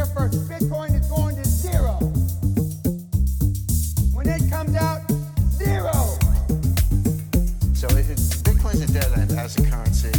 [0.00, 0.48] here first.
[0.48, 1.94] Bitcoin is going to zero.
[4.12, 5.02] When it comes out,
[5.50, 5.92] zero.
[7.74, 10.12] So it, it, Bitcoin's a dead end as a currency.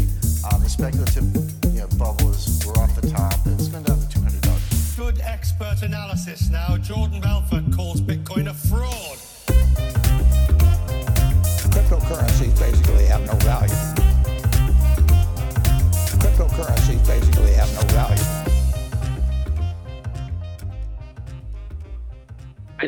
[0.45, 1.25] Um, the speculative
[1.73, 3.33] you know, bubbles were off the top.
[3.45, 4.95] It's been down to two hundred dollars.
[4.95, 6.77] Good expert analysis now.
[6.77, 9.10] Jordan Belfort calls Bitcoin a fraud.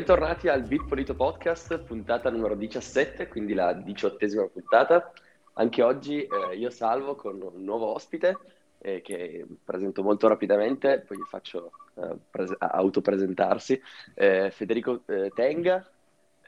[0.03, 5.13] Bentornati al Bitpolito Podcast, puntata numero 17, quindi la diciottesima puntata.
[5.53, 8.37] Anche oggi eh, io salvo con un nuovo ospite
[8.79, 13.81] eh, che presento molto rapidamente, poi gli faccio eh, pres- autopresentarsi.
[14.13, 15.89] Eh, Federico eh, Tenga,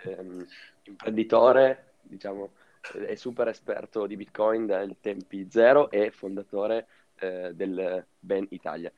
[0.01, 0.45] ehm,
[0.83, 2.55] imprenditore, diciamo,
[3.07, 6.87] è super esperto di Bitcoin dai tempi zero e fondatore
[7.19, 8.91] eh, del Ben Italia.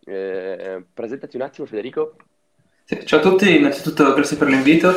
[0.00, 2.16] Presentati un attimo Federico.
[2.90, 4.90] Sì, ciao a tutti, innanzitutto grazie per l'invito.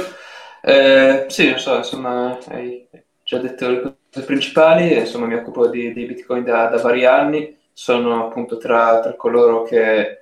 [0.61, 2.87] Eh, sì, non so, insomma, hai
[3.21, 7.57] già detto le cose principali, insomma mi occupo di, di Bitcoin da, da, vari anni,
[7.73, 10.21] sono appunto tra, tra coloro che,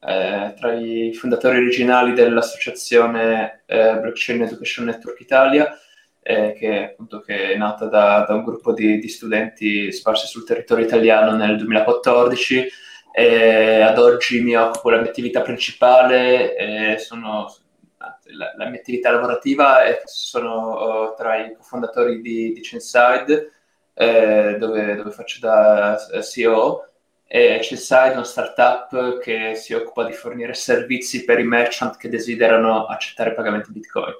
[0.00, 5.78] eh, tra i fondatori originali dell'associazione eh, Blockchain Education Network Italia,
[6.22, 10.46] eh, che, appunto, che è nata da, da un gruppo di, di studenti sparsi sul
[10.46, 12.66] territorio italiano nel 2014
[13.12, 17.52] e ad oggi mi occupo della mia attività principale, eh, sono,
[17.96, 23.52] la, la, mia attività lavorativa e sono uh, tra i cofondatori di, di Chainside,
[23.94, 26.84] eh, dove, dove, faccio da CEO.
[27.26, 32.08] E Chainside è una startup che si occupa di fornire servizi per i merchant che
[32.08, 34.14] desiderano accettare pagamenti Bitcoin.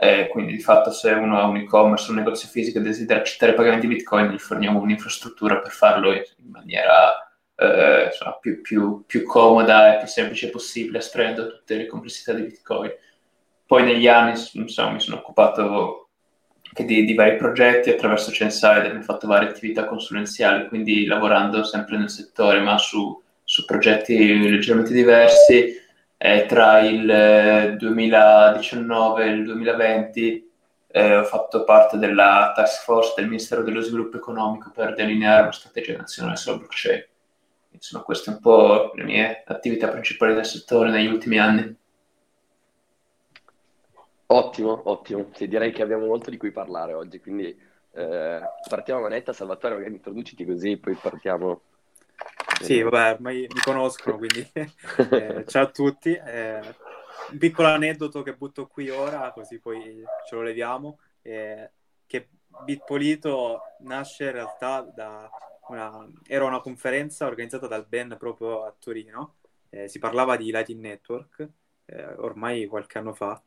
[0.00, 3.54] Eh, quindi di fatto se uno ha un e-commerce, un negozio fisico e desidera accettare
[3.54, 7.27] pagamenti Bitcoin, gli forniamo un'infrastruttura per farlo in maniera
[7.60, 12.42] eh, insomma, più, più, più, comoda e più semplice possibile, estraendo tutte le complessità di
[12.42, 12.90] Bitcoin.
[13.66, 16.08] Poi negli anni insomma, mi sono occupato
[16.72, 22.10] di, di, vari progetti attraverso Chainsider, ho fatto varie attività consulenziali, quindi lavorando sempre nel
[22.10, 25.86] settore, ma su, su progetti leggermente diversi.
[26.20, 30.50] Eh, tra il 2019 e il 2020
[30.88, 35.52] eh, ho fatto parte della task force del Ministero dello Sviluppo Economico per delineare una
[35.52, 37.04] strategia nazionale sulla blockchain.
[37.78, 41.76] Insomma, queste un po' le mie attività principali del settore negli ultimi anni.
[44.26, 45.30] Ottimo, ottimo.
[45.32, 47.56] Sì, direi che abbiamo molto di cui parlare oggi, quindi
[47.92, 49.32] eh, partiamo a manetta.
[49.32, 51.62] Salvatore, magari introduciti così, poi partiamo.
[52.60, 54.44] Sì, vabbè, ormai mi conoscono, quindi
[55.12, 56.12] eh, ciao a tutti.
[56.12, 56.60] Eh,
[57.30, 62.28] un piccolo aneddoto che butto qui ora, così poi ce lo leviamo, che
[62.64, 65.30] Bitpolito nasce in realtà da
[65.68, 69.36] una, era una conferenza organizzata dal Ben proprio a Torino,
[69.70, 71.48] eh, si parlava di Lighting Network,
[71.86, 73.40] eh, ormai qualche anno fa,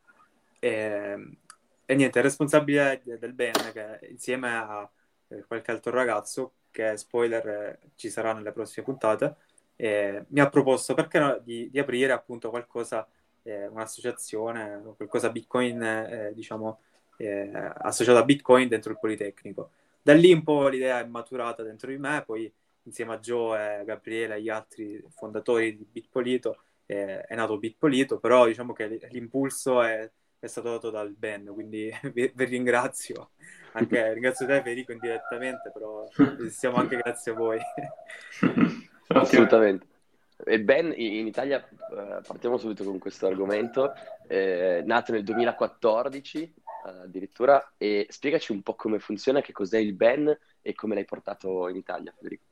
[0.58, 1.36] e,
[1.84, 4.90] e niente, il responsabile del Ben, che insieme a
[5.28, 9.36] eh, qualche altro ragazzo, che spoiler eh, ci sarà nelle prossime puntate,
[9.82, 13.08] mi ha proposto perché no, di, di, aprire appunto qualcosa,
[13.42, 16.78] eh, un'associazione, qualcosa Bitcoin, diciamo,
[17.78, 19.70] associata a Bitcoin dentro il Politecnico
[20.02, 22.52] da lì un po' l'idea è maturata dentro di me, poi
[22.84, 28.18] insieme a Joe e Gabriele e gli altri fondatori di Bitpolito eh, è nato Bitpolito,
[28.18, 33.30] però diciamo che l'impulso è, è stato dato dal Ben, quindi vi, vi ringrazio,
[33.72, 36.08] anche ringrazio te Federico indirettamente, però
[36.50, 37.58] siamo anche grazie a voi.
[39.08, 39.86] Assolutamente.
[40.44, 43.92] E Ben in Italia, eh, partiamo subito con questo argomento,
[44.26, 47.74] eh, nato nel 2014, addirittura.
[47.76, 51.76] E spiegaci un po' come funziona, che cos'è il Ben e come l'hai portato in
[51.76, 52.44] Italia, Federico.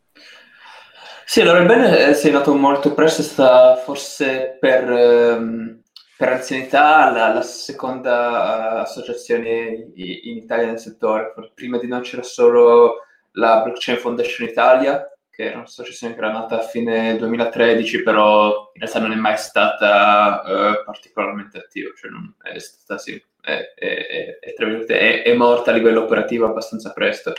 [1.24, 5.80] Sì, allora il Ben è nato molto presto, è stata forse per, ehm,
[6.16, 11.32] per anzianità la, la seconda uh, associazione in Italia nel settore.
[11.54, 16.58] Prima di noi c'era solo la Blockchain Foundation Italia, che era un'associazione che era nata
[16.58, 22.34] a fine 2013, però in realtà non è mai stata uh, particolarmente attiva, cioè non
[22.42, 27.32] è stata sì, è, è, è, è, morta a livello operativo abbastanza presto.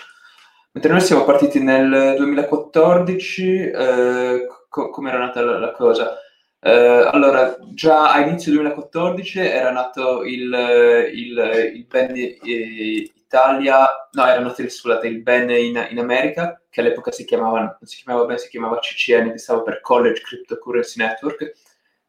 [0.73, 6.17] Mentre noi siamo partiti nel 2014, eh, co- come era nata la, la cosa?
[6.63, 14.25] Eh, allora, già a inizio 2014 era nato il, il, il band eh, Italia, no,
[14.25, 18.25] era nato scusate, il band in, in, America, che all'epoca si chiamava, non si chiamava
[18.25, 21.53] ben, si chiamava CCN, che stava per College Cryptocurrency Network,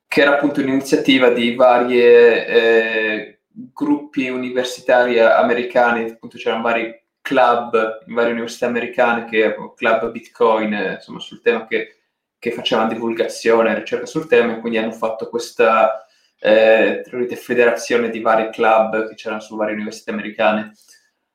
[0.07, 8.15] che era appunto un'iniziativa di varie eh, gruppi universitari americani, appunto c'erano vari club in
[8.15, 12.03] varie università americane che club Bitcoin, insomma sul tema che
[12.43, 16.05] che facevano divulgazione ricerca sul tema, e quindi hanno fatto questa
[16.41, 17.05] eh,
[17.37, 20.73] federazione di vari club che c'erano su varie università americane.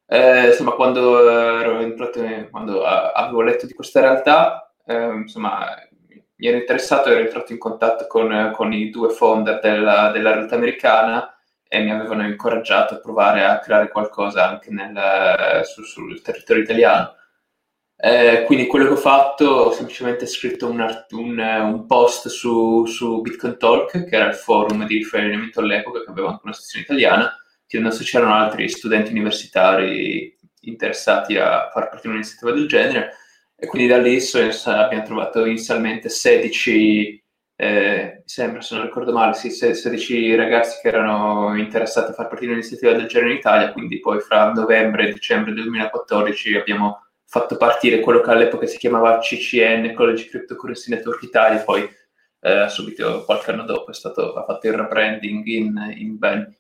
[0.06, 2.22] Eh, insomma, quando, ero entrato,
[2.52, 5.68] quando avevo letto di questa realtà, eh, insomma,
[6.36, 10.34] mi ero interessato e ero entrato in contatto con, con i due founder della, della,
[10.34, 11.34] realtà americana
[11.68, 17.16] e mi avevano incoraggiato a provare a creare qualcosa anche nel, su, sul territorio italiano.
[18.00, 22.86] Eh, quindi quello che ho fatto, ho semplicemente scritto un, art- un, un post su,
[22.86, 26.86] su, Bitcoin Talk, che era il forum di riferimento all'epoca, che aveva anche una sezione
[26.86, 27.36] italiana,
[27.66, 33.14] chiedendo se c'erano altri studenti universitari interessati a far parte di un'iniziativa del genere.
[33.56, 37.26] E quindi da lì so, abbiamo trovato inizialmente 16,
[37.60, 42.42] eh, sembra, se non ricordo male, sì, 16 ragazzi che erano interessati a far parte
[42.42, 47.08] di un'iniziativa del genere in Italia, quindi poi fra novembre e dicembre del 2014 abbiamo
[47.26, 51.90] fatto partire quello che all'epoca si chiamava CCN, College Cryptocurrency Network Italia, poi
[52.42, 56.56] eh, subito qualche anno dopo è stato, fatto il rebranding in, in Ben.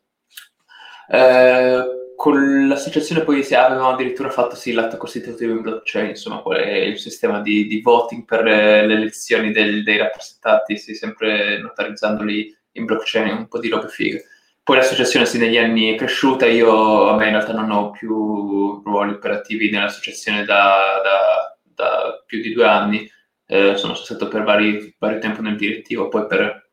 [1.09, 1.85] Eh,
[2.17, 6.97] con l'associazione poi avevamo addirittura fatto sì, l'atto costitutivo in blockchain, insomma, qual è il
[6.97, 13.37] sistema di, di voting per le elezioni del, dei rappresentanti, sì, sempre notarizzandoli in blockchain,
[13.37, 14.25] un po' di robe fighe.
[14.63, 18.81] Poi l'associazione sì, negli anni è cresciuta, io a me in realtà non ho più
[18.83, 23.07] ruoli operativi nell'associazione da, da, da più di due anni,
[23.45, 26.71] eh, sono stato per vari, vario tempo nel direttivo, poi per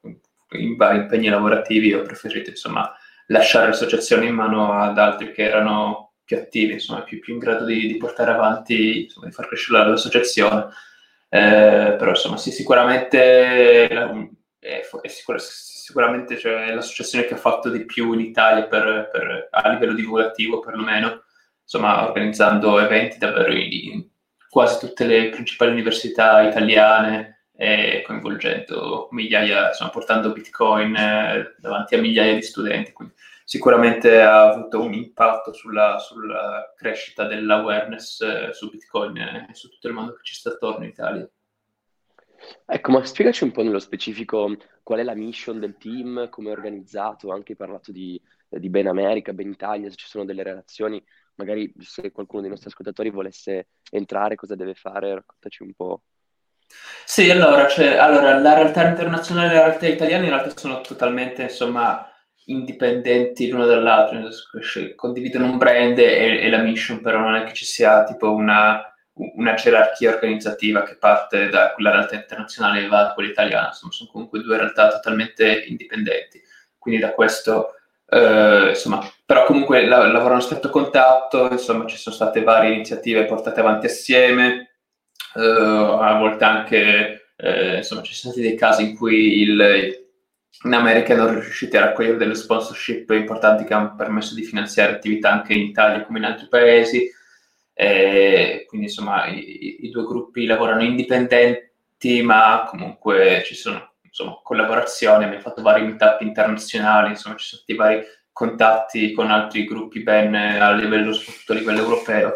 [0.53, 2.91] in vari impegni lavorativi ho preferito insomma
[3.27, 7.65] lasciare l'associazione in mano ad altri che erano più attivi, insomma più, più in grado
[7.65, 10.69] di, di portare avanti, insomma, di far crescere l'associazione.
[11.29, 17.69] Eh, però insomma sì, sicuramente è, è sicur- sicuramente cioè, è l'associazione che ha fatto
[17.71, 21.25] di più in Italia per, per, a livello divulgativo perlomeno,
[21.63, 24.07] insomma organizzando eventi davvero in
[24.49, 32.01] quasi tutte le principali università italiane e coinvolgendo migliaia, insomma portando Bitcoin eh, davanti a
[32.01, 33.15] migliaia di studenti, quindi
[33.45, 39.89] sicuramente ha avuto un impatto sulla, sulla crescita dell'awareness eh, su Bitcoin e su tutto
[39.89, 41.29] il mondo che ci sta attorno in Italia.
[42.67, 46.53] Ecco, ma spiegaci un po' nello specifico qual è la mission del team, come è
[46.53, 51.03] organizzato, anche hai parlato di, di Ben America, Ben Italia, se ci sono delle relazioni,
[51.37, 56.03] magari se qualcuno dei nostri ascoltatori volesse entrare, cosa deve fare, raccontaci un po'.
[57.05, 61.43] Sì, allora, cioè, allora, la realtà internazionale e la realtà italiana in realtà sono totalmente,
[61.43, 62.11] insomma,
[62.47, 64.29] indipendenti l'uno dall'altro,
[64.97, 68.83] condividono un brand e, e la mission, però non è che ci sia tipo una
[69.15, 73.93] una gerarchia organizzativa che parte da quella realtà internazionale e va a quella italiana, insomma
[73.93, 76.43] sono comunque due realtà totalmente indipendenti,
[76.79, 77.75] quindi da questo,
[78.09, 83.25] eh, insomma, però comunque la, lavorano in stretto contatto, insomma ci sono state varie iniziative
[83.25, 84.74] portate avanti assieme,
[85.35, 90.05] eh, a volte anche, eh, insomma ci sono stati dei casi in cui il,
[90.65, 95.33] in America non riusciti a raccogliere delle sponsorship importanti che hanno permesso di finanziare attività
[95.33, 97.11] anche in Italia come in altri paesi,
[97.73, 105.25] eh, quindi insomma i, i, due gruppi lavorano indipendenti, ma comunque ci sono insomma, collaborazioni,
[105.25, 110.35] abbiamo fatto vari meetup internazionali, insomma ci sono stati vari contatti con altri gruppi ben
[110.35, 112.33] a livello, soprattutto a livello europeo,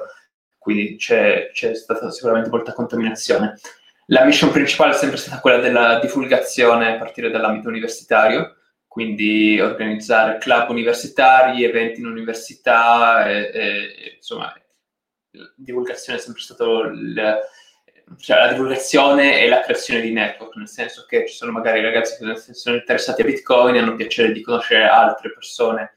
[0.68, 3.58] quindi c'è, c'è stata sicuramente molta contaminazione.
[4.08, 8.56] La mission principale è sempre stata quella della divulgazione a partire dall'ambito universitario,
[8.86, 14.52] quindi organizzare club universitari, eventi in università, e, e, insomma
[15.56, 17.38] divulgazione è sempre stato il,
[18.18, 22.22] cioè la divulgazione e la creazione di network, nel senso che ci sono magari ragazzi
[22.22, 25.94] che sono interessati a Bitcoin e hanno piacere di conoscere altre persone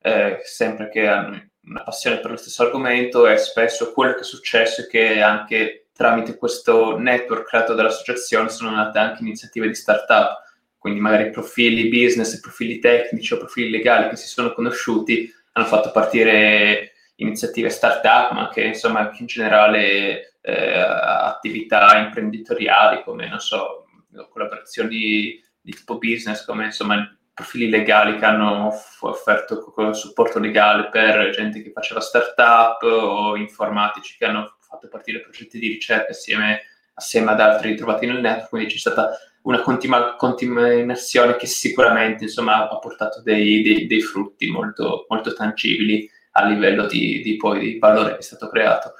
[0.00, 4.24] eh, sempre che hanno una passione per lo stesso argomento e spesso quello che è
[4.24, 10.42] successo è che anche tramite questo network creato dall'associazione sono nate anche iniziative di startup,
[10.78, 15.90] quindi magari profili business, profili tecnici o profili legali che si sono conosciuti hanno fatto
[15.92, 23.86] partire iniziative startup, ma anche insomma più in generale eh, attività imprenditoriali come, non so,
[24.30, 31.62] collaborazioni di tipo business, come insomma profili legali che hanno offerto supporto legale per gente
[31.62, 36.62] che faceva startup o informatici che hanno fatto partire progetti di ricerca assieme,
[36.94, 42.68] assieme ad altri trovati nel network, quindi c'è stata una continua, continuazione che sicuramente insomma,
[42.68, 47.78] ha portato dei, dei, dei frutti molto, molto tangibili a livello di, di, poi, di
[47.78, 48.94] valore che è stato creato.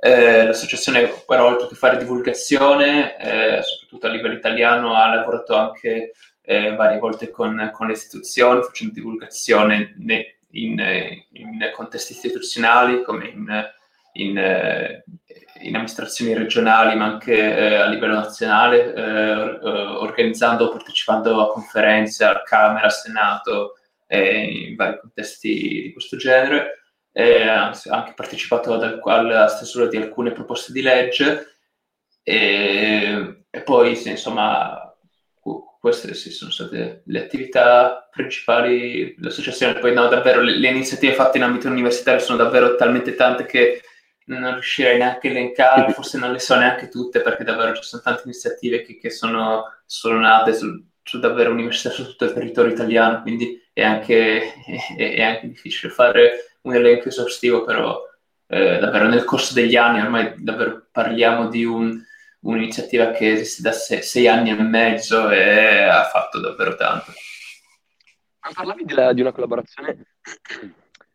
[0.00, 6.12] Eh, l'associazione, però, oltre che fare divulgazione, eh, soprattutto a livello italiano, ha lavorato anche
[6.42, 10.78] eh, varie volte con, con, le istituzioni, facendo divulgazione ne, in,
[11.32, 13.70] in, contesti istituzionali come in,
[14.14, 15.02] in,
[15.60, 19.32] in amministrazioni regionali, ma anche eh, a livello nazionale, eh,
[19.62, 23.76] organizzando o partecipando a conferenze al Camera, al Senato,
[24.08, 26.82] in vari contesti di questo genere.
[27.14, 31.52] ha anche partecipato ad, alla stesura di alcune proposte di legge
[32.22, 34.81] e, e poi, sì, insomma,
[35.82, 39.80] queste sì, sono state le attività principali dell'associazione.
[39.80, 43.82] Poi no, davvero le, le, iniziative fatte in ambito universitario sono davvero talmente tante che
[44.26, 48.00] non riuscirei neanche a elencare, forse non le so neanche tutte perché davvero ci sono
[48.00, 50.68] tante iniziative che, che sono, sono, nate su,
[51.02, 54.54] su, davvero università su tutto il territorio italiano, quindi è anche,
[54.96, 58.00] è, è anche difficile fare un elenco esaustivo, però
[58.46, 62.00] eh, davvero nel corso degli anni ormai davvero parliamo di un
[62.42, 67.12] un'iniziativa che esiste da sei, sei, anni e mezzo e ha fatto davvero tanto.
[68.54, 70.14] Parlavi della, di una collaborazione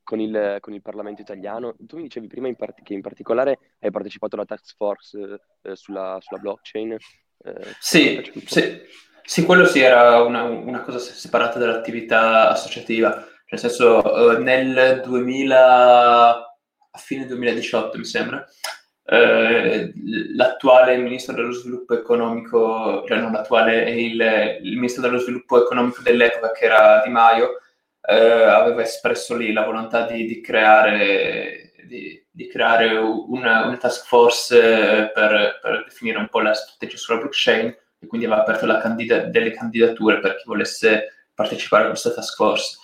[0.03, 1.75] con il, con il, Parlamento italiano.
[1.79, 5.75] Tu mi dicevi prima in part- che in particolare hai partecipato alla task force eh,
[5.75, 6.93] sulla, sulla, blockchain.
[6.93, 8.81] Eh, sì, sì,
[9.23, 13.13] sì, quello sì era una, una, cosa separata dall'attività associativa.
[13.49, 18.45] Nel senso, eh, nel 2000, a fine 2018 mi sembra,
[19.09, 19.93] eh,
[20.35, 26.51] l'attuale ministro dello sviluppo economico, cioè non l'attuale, il, il, ministro dello sviluppo economico dell'epoca
[26.51, 27.61] che era Di Maio,
[28.01, 34.05] eh, aveva espresso lì la volontà di, di creare, di, di creare una, una, task
[34.07, 37.67] force eh, per, per, definire un po' la strategia sulla blockchain
[37.99, 42.77] e quindi aveva aperto candida- delle candidature per chi volesse partecipare a questa task force.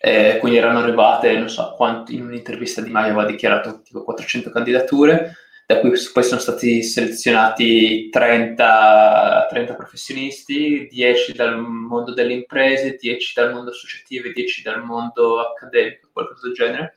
[0.00, 4.48] Eh, quindi erano arrivate, non so quanto, in un'intervista Di Maio aveva dichiarato tipo 400
[4.48, 5.36] candidature
[5.68, 13.34] da cui poi sono stati selezionati 30, 30 professionisti, 10 dal mondo delle imprese, 10
[13.34, 16.94] dal mondo associativo e 10 dal mondo accademico, qualcosa del genere.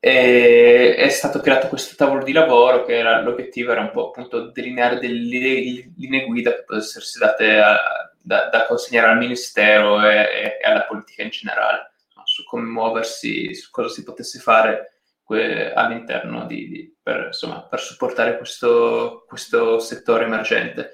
[0.00, 4.50] E è stato creato questo tavolo di lavoro che era, l'obiettivo era un po' appunto
[4.52, 7.78] delineare delle linee guida che potessero essere date a,
[8.22, 11.92] da, da, consegnare al Ministero e, e, alla politica in generale,
[12.24, 14.95] su come muoversi, su cosa si potesse fare
[15.28, 20.92] all'interno di, di, per, insomma, per supportare questo, questo, settore emergente.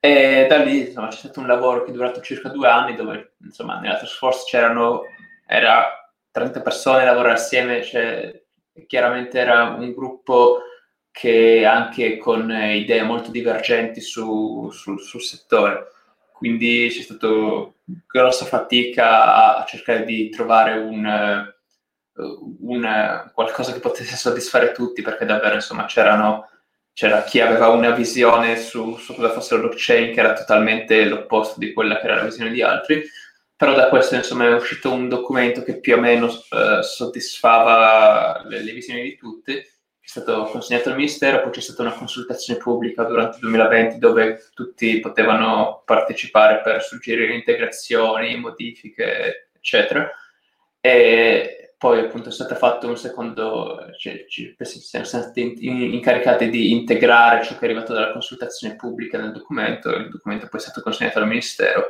[0.00, 3.34] E da lì insomma, c'è stato un lavoro che è durato circa due anni dove
[3.42, 5.02] insomma, nella task force c'erano
[5.44, 8.42] era 30 persone a lavorare assieme, cioè,
[8.86, 10.60] chiaramente era un gruppo
[11.10, 15.88] che anche con idee molto divergenti su, su, sul settore.
[16.32, 17.26] Quindi c'è stata
[18.06, 21.52] grossa fatica a cercare di trovare un,
[22.60, 26.48] una, qualcosa che potesse soddisfare tutti, perché davvero insomma c'erano,
[26.92, 31.58] c'era chi aveva una visione su, su, cosa fosse la blockchain che era totalmente l'opposto
[31.58, 33.02] di quella che era la visione di altri,
[33.56, 38.62] però da questo insomma è uscito un documento che più o meno eh, soddisfava le,
[38.62, 39.66] le, visioni di tutti, è
[40.00, 45.00] stato consegnato al Ministero, poi c'è stata una consultazione pubblica durante il 2020 dove tutti
[45.00, 50.10] potevano partecipare per suggerire integrazioni, modifiche, eccetera.
[50.80, 57.54] E, poi appunto è stato fatto un secondo, cioè, siamo stati incaricati di integrare ciò
[57.56, 61.28] che è arrivato dalla consultazione pubblica nel documento, il documento poi è stato consegnato al
[61.28, 61.86] Ministero.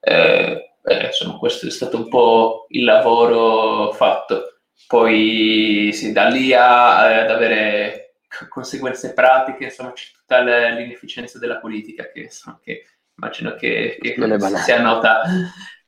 [0.00, 4.58] Eh, eh, insomma, questo è stato un po' il lavoro fatto.
[4.86, 8.16] Poi sì, da lì a, ad avere
[8.48, 12.84] conseguenze pratiche, insomma, c'è tutta l'inefficienza della politica che, insomma, che
[13.16, 14.14] immagino che, che
[14.64, 15.22] sia nota.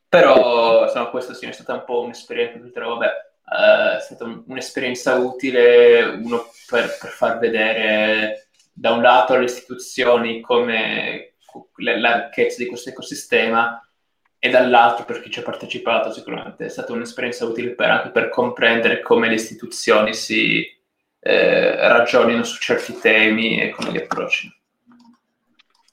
[0.07, 4.43] Però insomma, questo sì, è stata un po' un'esperienza, però vabbè, uh, è stata un,
[4.47, 11.35] un'esperienza utile, uno per, per, far vedere da un lato alle istituzioni come
[11.77, 13.79] la ricchezza di questo ecosistema
[14.39, 18.29] e dall'altro per chi ci ha partecipato sicuramente è stata un'esperienza utile per, anche per
[18.29, 20.63] comprendere come le istituzioni si
[21.19, 24.53] eh, ragionino su certi temi e come li approcciano.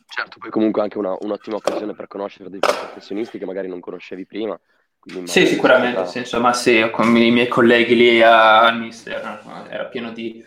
[0.06, 4.26] Certo, poi comunque anche una, un'ottima occasione per conoscere dei professionisti che magari non conoscevi
[4.26, 4.58] prima
[5.24, 10.12] sì, sicuramente, sì, insomma, sì, con i miei colleghi lì a Mister era, era pieno
[10.12, 10.44] di,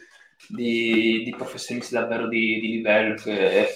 [0.48, 3.68] di, di, professionisti davvero di, di livello che,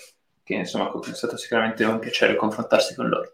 [0.42, 3.34] che, insomma è stato sicuramente un piacere confrontarsi con loro.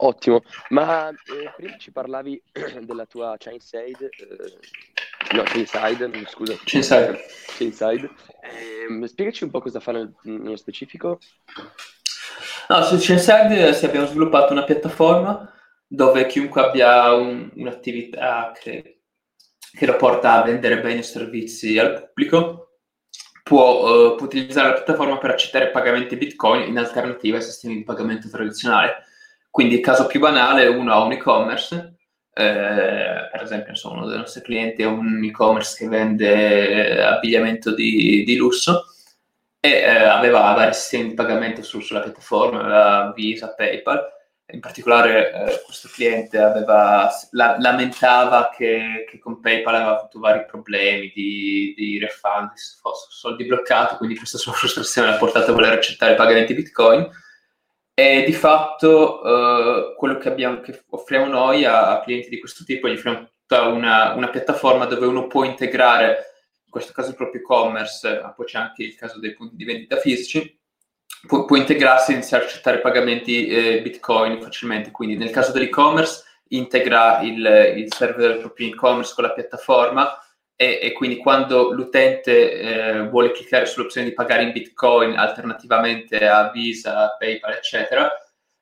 [0.00, 2.40] Ottimo, ma eh, prima ci parlavi
[2.82, 6.54] della tua Chainside, eh, no, Chainside, scusa.
[6.62, 7.18] Chainside.
[7.56, 8.10] Chainside.
[8.42, 11.18] Eh, spiegaci un po' cosa fa nel, nello specifico.
[12.68, 15.54] No, su Chainside abbiamo sviluppato una piattaforma
[15.88, 19.00] dove chiunque abbia un, un'attività che,
[19.72, 22.80] che, lo porta a vendere beni o servizi al pubblico
[23.42, 27.84] può, uh, può, utilizzare la piattaforma per accettare pagamenti bitcoin in alternativa ai sistemi di
[27.84, 29.04] pagamento tradizionale.
[29.50, 31.96] Quindi, il caso più banale, uno ha un e-commerce,
[32.34, 37.74] eh, per esempio, insomma, uno dei nostri clienti è un e-commerce che vende eh, abbigliamento
[37.74, 38.84] di, di lusso
[39.58, 44.16] e eh, aveva vari sistemi di pagamento su, sulla piattaforma, aveva Visa, PayPal.
[44.50, 50.46] In particolare eh, questo cliente aveva, la, lamentava che, che, con PayPal aveva avuto vari
[50.46, 52.52] problemi di, di refund,
[53.10, 57.06] soldi bloccati, quindi questa sua frustrazione l'ha portato a voler accettare pagamenti Bitcoin.
[57.92, 62.64] E di fatto uh, quello che, abbiamo, che, offriamo noi a, a, clienti di questo
[62.64, 66.26] tipo, gli offriamo tutta una, una, piattaforma dove uno può integrare,
[66.64, 69.64] in questo caso il proprio e-commerce, ma poi c'è anche il caso dei punti di
[69.64, 70.57] vendita fisici,
[71.26, 74.90] può, può integrarsi e iniziare a accettare pagamenti eh, Bitcoin facilmente.
[74.90, 80.18] Quindi nel caso dell'e-commerce integra il, il server del proprio e-commerce con la piattaforma
[80.56, 86.50] e, e quindi quando l'utente eh, vuole cliccare sull'opzione di pagare in Bitcoin alternativamente a
[86.50, 88.10] Visa, PayPal, eccetera,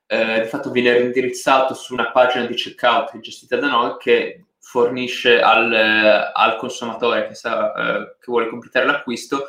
[0.05, 5.41] eh, di fatto viene indirizzato su una pagina di checkout gestita da noi che fornisce
[5.41, 9.47] al, eh, al consumatore che, sa, eh, che, vuole completare l'acquisto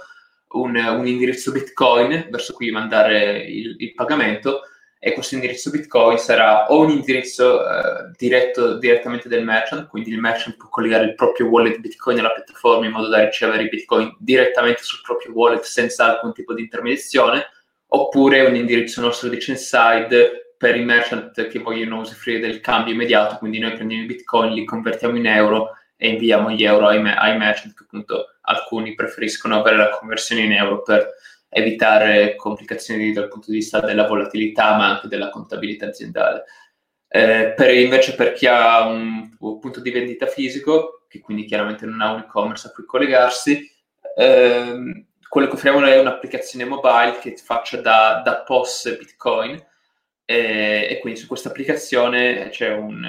[0.51, 4.63] un, un, indirizzo Bitcoin verso cui mandare il, il pagamento
[5.01, 10.19] e questo indirizzo Bitcoin sarà o un indirizzo eh, diretto direttamente del merchant, quindi il
[10.19, 14.17] merchant può collegare il proprio wallet Bitcoin alla piattaforma in modo da ricevere i Bitcoin
[14.19, 17.47] direttamente sul proprio wallet senza alcun tipo di intermediazione,
[17.89, 23.37] oppure un indirizzo nostro di Chainside per i merchant che vogliono usufruire del cambio immediato,
[23.37, 27.37] quindi noi prendiamo i Bitcoin, li convertiamo in euro e inviamo gli euro ai, ai
[27.39, 31.15] merchant che appunto alcuni preferiscono avere la conversione in euro per
[31.49, 36.45] evitare complicazioni dal punto di vista della volatilità, ma anche della contabilità aziendale.
[37.09, 41.87] Eh, per, invece per chi ha un, un, punto di vendita fisico, che quindi chiaramente
[41.87, 43.67] non ha un e-commerce a cui collegarsi,
[44.17, 49.55] ehm, quello che offriamo è un'applicazione mobile che faccia da, da POS Bitcoin
[50.25, 53.03] eh, e quindi su questa applicazione c'è un,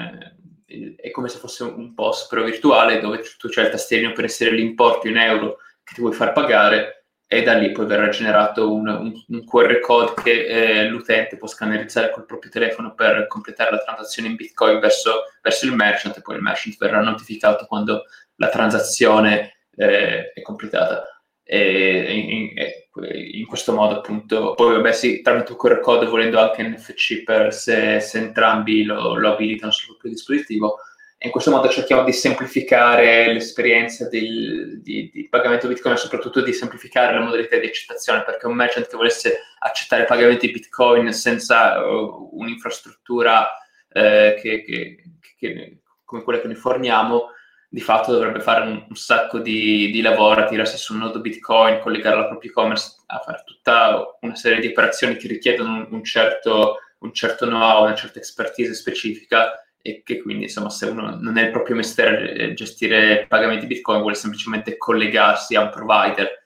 [0.96, 4.52] è come se fosse un POS però virtuale dove tu c'è il tastierino per essere
[4.52, 8.88] l'importo in euro che ti vuoi far pagare e da lì poi verrà generato un,
[8.88, 13.82] un, un QR code che eh, l'utente può scannerizzare col proprio telefono per completare la
[13.84, 18.48] transazione in Bitcoin verso, verso il merchant e poi il merchant verrà notificato quando la
[18.48, 21.19] transazione eh, è completata.
[21.52, 26.38] E in, in, in, questo modo appunto poi vabbè sì tramite un QR code volendo
[26.38, 30.76] anche NFC per se, se entrambi lo, lo abilitano sul proprio dispositivo
[31.22, 36.40] e in questo modo cerchiamo di semplificare l'esperienza del, di, di, pagamento Bitcoin e soprattutto
[36.40, 41.84] di semplificare la modalità di accettazione, perché un merchant che volesse accettare pagamenti Bitcoin senza
[41.84, 45.02] uh, un'infrastruttura uh, che, che,
[45.36, 47.32] che, come quella che noi forniamo,
[47.72, 51.20] di fatto dovrebbe fare un, un sacco di, di, lavoro a tirarsi su un nodo
[51.20, 55.86] Bitcoin, collegare la propria e-commerce, a fare tutta una serie di operazioni che richiedono un,
[55.90, 61.16] un certo, un certo know-how, una certa expertise specifica e che quindi insomma se uno
[61.20, 66.38] non è il proprio mestiere gestire pagamenti bitcoin vuole semplicemente collegarsi a un provider.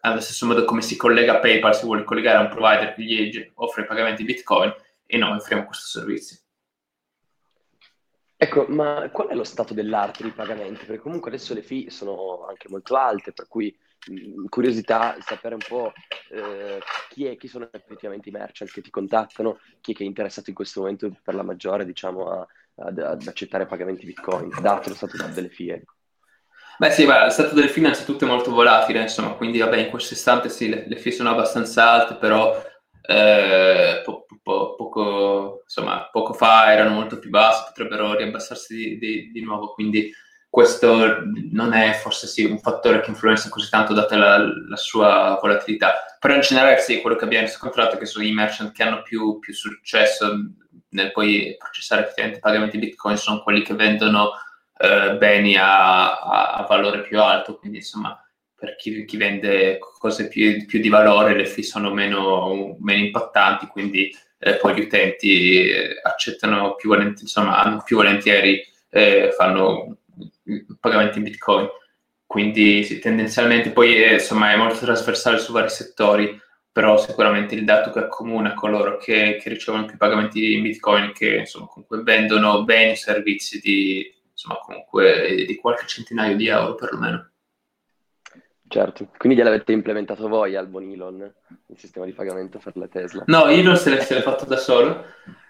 [0.00, 3.02] Allo stesso modo come si collega a PayPal si vuole collegare a un provider che
[3.02, 4.74] gli offre pagamenti bitcoin
[5.06, 6.41] e noi offriamo questo servizio
[8.42, 10.84] Ecco, ma qual è lo stato dell'arte dei pagamenti?
[10.84, 13.72] Perché comunque adesso le fee sono anche molto alte, per cui
[14.08, 15.92] mh, curiosità sapere un po'
[16.30, 20.06] eh, chi, è, chi sono effettivamente i merchant che ti contattano, chi è che è
[20.08, 22.46] interessato in questo momento per la maggiore, diciamo, a,
[22.78, 25.50] ad, ad accettare pagamenti Bitcoin, dato lo stato delle.
[25.56, 25.94] Ecco.
[26.78, 29.90] Beh sì, beh, lo stato delle FIE innanzitutto è molto volatile, insomma, quindi vabbè, in
[29.90, 32.60] questo istante sì, le, le FIE sono abbastanza alte, però
[33.02, 39.30] eh, po- po- poco, insomma, poco fa erano molto più basse, potrebbero riabbassarsi di, di,
[39.32, 40.10] di, nuovo, quindi
[40.48, 45.38] questo non è forse sì un fattore che influenza così tanto data la, la sua
[45.40, 48.82] volatilità, però in generale sì, quello che abbiamo riscontrato è che sono i merchant che
[48.82, 50.26] hanno più, più successo
[50.90, 54.32] nel poi processare effettivamente pagamenti Bitcoin sono quelli che vendono
[54.78, 58.18] eh, beni a, a, a, valore più alto, quindi insomma
[58.62, 63.66] per chi, chi vende cose più, più, di valore le fee sono meno, meno impattanti,
[63.66, 69.96] quindi eh, poi gli utenti eh, accettano più volentieri, insomma hanno più volentieri, eh, fanno
[70.78, 71.68] pagamenti in Bitcoin.
[72.24, 77.64] Quindi sì, tendenzialmente poi è, insomma, è molto trasversale su vari settori però sicuramente il
[77.64, 82.64] dato che accomuna coloro che, che ricevono più pagamenti in bitcoin che insomma comunque vendono
[82.64, 87.31] beni e servizi di insomma comunque di qualche centinaio di euro perlomeno
[88.72, 91.30] Certo, quindi gliel'avete implementato voi al Bonilon,
[91.66, 93.22] il sistema di pagamento per la Tesla?
[93.26, 95.04] No, non se l'ho, se l'ho fatto da solo,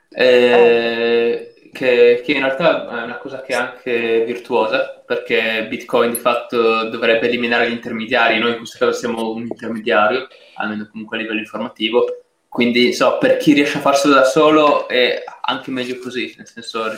[0.08, 6.16] eh, che, che, in realtà è una cosa che è anche virtuosa, perché Bitcoin di
[6.16, 11.20] fatto dovrebbe eliminare gli intermediari, noi in questo caso siamo un intermediario, almeno comunque a
[11.20, 12.04] livello informativo,
[12.48, 16.88] quindi so, per chi riesce a farselo da solo è anche meglio così, nel senso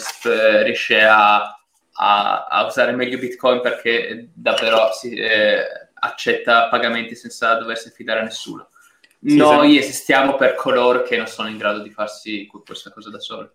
[0.63, 1.55] riesce a,
[1.93, 8.25] a, a usare meglio Bitcoin perché davvero si eh, accetta pagamenti senza doversi affidare a
[8.25, 8.69] nessuno.
[9.27, 13.11] Sì, Noi se- esistiamo per coloro che non sono in grado di farsi questa cosa
[13.11, 13.49] da soli.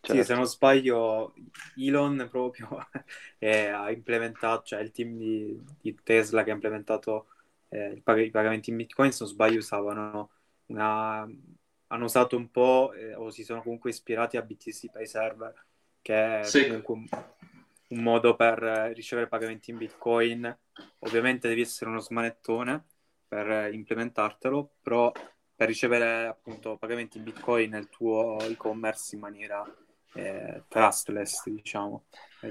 [0.00, 0.24] Sì, Certo.
[0.24, 1.34] se non sbaglio,
[1.76, 2.68] Elon proprio
[3.38, 7.26] eh, ha implementato, cioè il team di, di Tesla che ha implementato
[7.70, 10.30] eh, il pag- i pagamenti in Bitcoin, se non sbaglio, usavano
[10.66, 11.26] una,
[11.88, 15.64] hanno usato un po' eh, o si sono comunque ispirati a BTC Pay Server,
[16.02, 16.66] che è Sì.
[16.82, 17.34] comunque
[17.88, 20.58] un, modo per eh, ricevere pagamenti in Bitcoin.
[21.00, 22.84] Ovviamente devi essere uno smanettone
[23.26, 25.12] per eh, implementartelo, però
[25.54, 29.64] per ricevere appunto pagamenti in Bitcoin nel tuo e-commerce in maniera
[30.16, 32.04] eh, trustless, diciamo.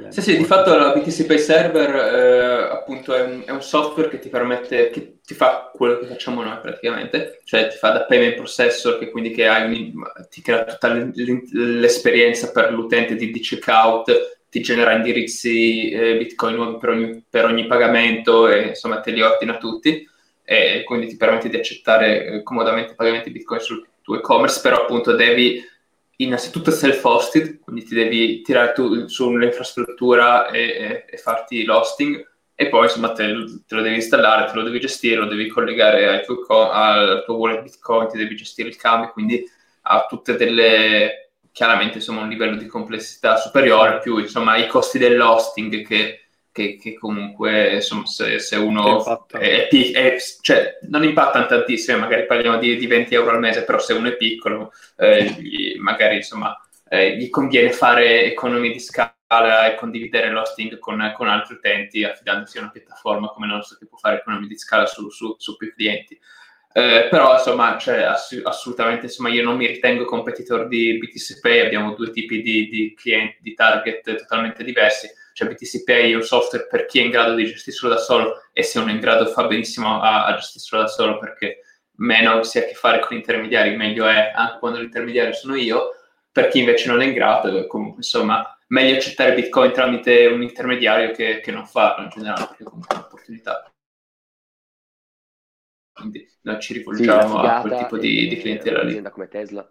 [0.10, 4.10] Sì, sì, di fatto la BTC Pay Server eh, appunto è un, è un software
[4.10, 8.04] che ti permette, che ti fa quello che facciamo noi praticamente, cioè ti fa da
[8.06, 13.40] payment processor, che quindi che hai un- ti crea tutta l'esperienza per l'utente di, di
[13.40, 19.12] checkout, ti genera indirizzi eh, Bitcoin nuovi per ogni, per ogni pagamento e insomma te
[19.12, 20.08] li ordina tutti
[20.46, 25.14] e quindi ti permette di accettare eh, comodamente pagamenti Bitcoin sul tuo e-commerce, però appunto
[25.14, 25.62] devi
[26.18, 32.84] innanzitutto self-hosted, quindi ti devi tirare tu sull'infrastruttura e, e- e farti l'hosting e poi
[32.84, 33.26] insomma te,
[33.68, 37.36] te lo devi installare, te lo devi gestire, lo devi collegare al tuo, al tuo
[37.36, 39.44] wallet Bitcoin, ti devi gestire il cambio, quindi
[39.82, 41.25] ha tutte delle
[41.56, 46.94] chiaramente insomma un livello di complessità superiore, più insomma i costi dell'hosting che, che- che
[46.96, 52.88] comunque insomma se, se uno è, è- cioè non impattano tantissimo, magari parliamo di, di
[52.88, 56.58] 20 euro al mese, però se uno è piccolo eh, gli- magari insomma
[56.90, 59.14] eh, gli conviene fare economie di scala
[59.72, 63.88] e condividere l'hosting con, con altri utenti affidandosi a una piattaforma come la nostra che
[63.88, 66.20] può fare economie di scala su, su- su più clienti.
[66.78, 71.62] Eh, però insomma, cioè, ass- assolutamente insomma, io non mi ritengo competitor di BTC Pay,
[71.62, 75.08] abbiamo due tipi di, di clienti, di target totalmente diversi.
[75.32, 78.42] Cioè BTC Pay è un software per chi è in grado di gestirselo da solo
[78.52, 81.62] e se uno è in grado fa benissimo a, a gestirselo da solo perché
[81.98, 85.92] meno si ha a che fare con intermediari, meglio è anche quando l'intermediario sono io.
[86.30, 91.12] Per chi invece non è in grado, comunque insomma, meglio accettare Bitcoin tramite un intermediario
[91.12, 93.75] che, che non farlo in generale, perché comunque è un'opportunità.
[95.96, 98.84] Quindi noi ci Sì, rivolgiamo la a quel tipo di, è di clientela lì.
[98.84, 99.70] un'azienda come Tesla.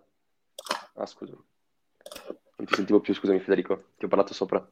[0.96, 1.38] Ah, scusami.
[2.56, 4.66] Non ti sentivo più, scusami Federico, ti ho parlato sopra.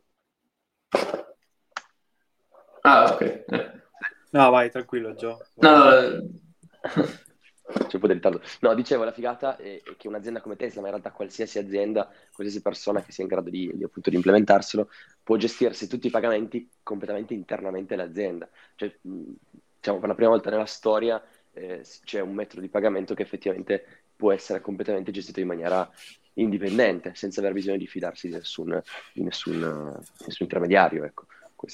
[2.84, 3.22] Ah, ok.
[3.22, 3.70] Eh.
[4.32, 5.38] No, vai, tranquillo, Gio.
[5.56, 5.70] No,
[7.62, 8.40] C'è un po' di ritardo.
[8.60, 12.62] No, dicevo, la figata è che un'azienda come Tesla, ma in realtà qualsiasi azienda, qualsiasi
[12.62, 14.88] persona che sia in grado di, di, appunto, di implementarselo,
[15.22, 18.48] può gestirsi tutti i pagamenti completamente internamente all'azienda.
[18.74, 21.22] Cioè, diciamo, per la prima volta nella storia
[21.54, 23.84] eh, c'è un metodo di pagamento che effettivamente
[24.16, 25.88] può essere completamente gestito in maniera
[26.34, 28.80] indipendente, senza aver bisogno di fidarsi di nessun,
[29.12, 31.26] di nessun, eh, nessun intermediario, ecco.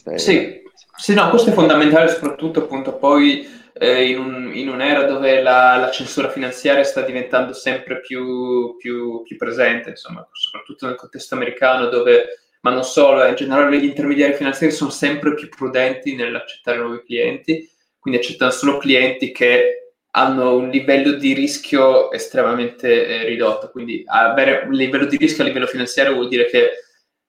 [0.04, 0.18] È...
[0.18, 0.62] Sì,
[0.96, 5.76] sì, no, questo è fondamentale soprattutto appunto poi eh, in, un- in un'era dove la,
[5.76, 11.86] la censura finanziaria sta diventando sempre più, più- più presente, insomma, soprattutto nel contesto americano
[11.88, 16.78] dove, ma non solo, eh, in generale gli intermediari finanziari sono sempre più prudenti nell'accettare
[16.78, 17.66] nuovi clienti,
[17.98, 24.64] quindi accettano solo clienti che hanno un livello di rischio estremamente eh, ridotto, quindi avere
[24.66, 26.70] un livello di rischio a livello finanziario vuol dire che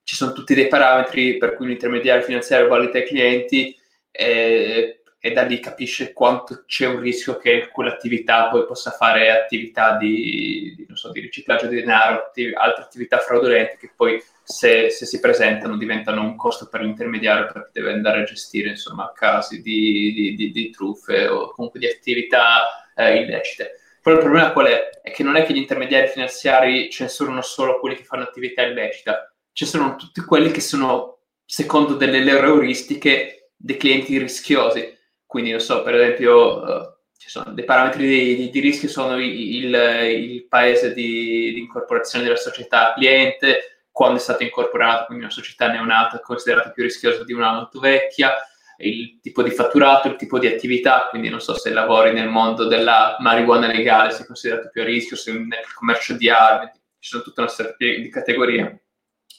[0.03, 3.75] ci sono tutti dei parametri per cui un intermediario finanziario valuta i clienti
[4.11, 9.97] e, e da lì capisce quanto c'è un rischio che quell'attività poi possa fare attività
[9.97, 15.05] di, di, so, di riciclaggio di denaro, attiv- altre attività fraudolente che poi se, se
[15.05, 20.33] si presentano diventano un costo per l'intermediario perché deve andare a gestire insomma casi di,
[20.35, 23.79] di, truffe o comunque di attività eh, illecite.
[24.01, 24.89] Però il problema qual è?
[25.03, 29.33] È che non è che gli intermediari finanziari censurano solo quelli che fanno attività illecita,
[29.51, 34.97] ci sono tutti quelli che sono, secondo delle loro euristiche, dei clienti rischiosi.
[35.29, 39.15] Quindi, non so, per esempio, uh, ci sono dei parametri di, di, di rischio, sono
[39.21, 45.33] il, il, paese di, di, incorporazione della società cliente, quando è stato incorporato, quindi una
[45.33, 48.33] società neonata considerata più rischiosa di una molto vecchia,
[48.77, 52.65] il tipo di fatturato, il tipo di attività, quindi non so se lavori nel mondo
[52.65, 57.21] della marijuana legale, sei considerato più a rischio, se nel commercio di armi, ci sono
[57.21, 58.85] tutta una serie di categorie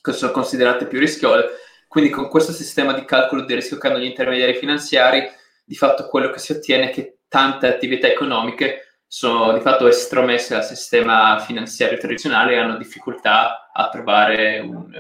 [0.01, 1.49] che sono considerate più rischiose.
[1.89, 5.39] Quindi con questo sistema di calcolo del rischio che hanno gli intermediari finanziari,
[5.71, 10.53] di fatto quello che si ottiene è che tante attività economiche sono di fatto estromesse
[10.53, 14.91] dal sistema finanziario tradizionale e hanno difficoltà a trovare un,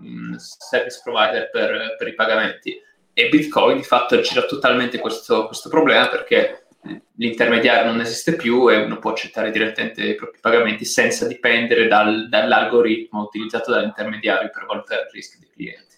[0.00, 2.82] un service provider per, per, i pagamenti.
[3.12, 6.66] E Bitcoin di fatto aggira totalmente questo, questo problema perché
[7.14, 12.28] l'intermediario non esiste più e uno può accettare direttamente i propri pagamenti senza dipendere dal,
[12.28, 15.96] dall'algoritmo utilizzato dall'intermediario per valutare il rischio dei clienti.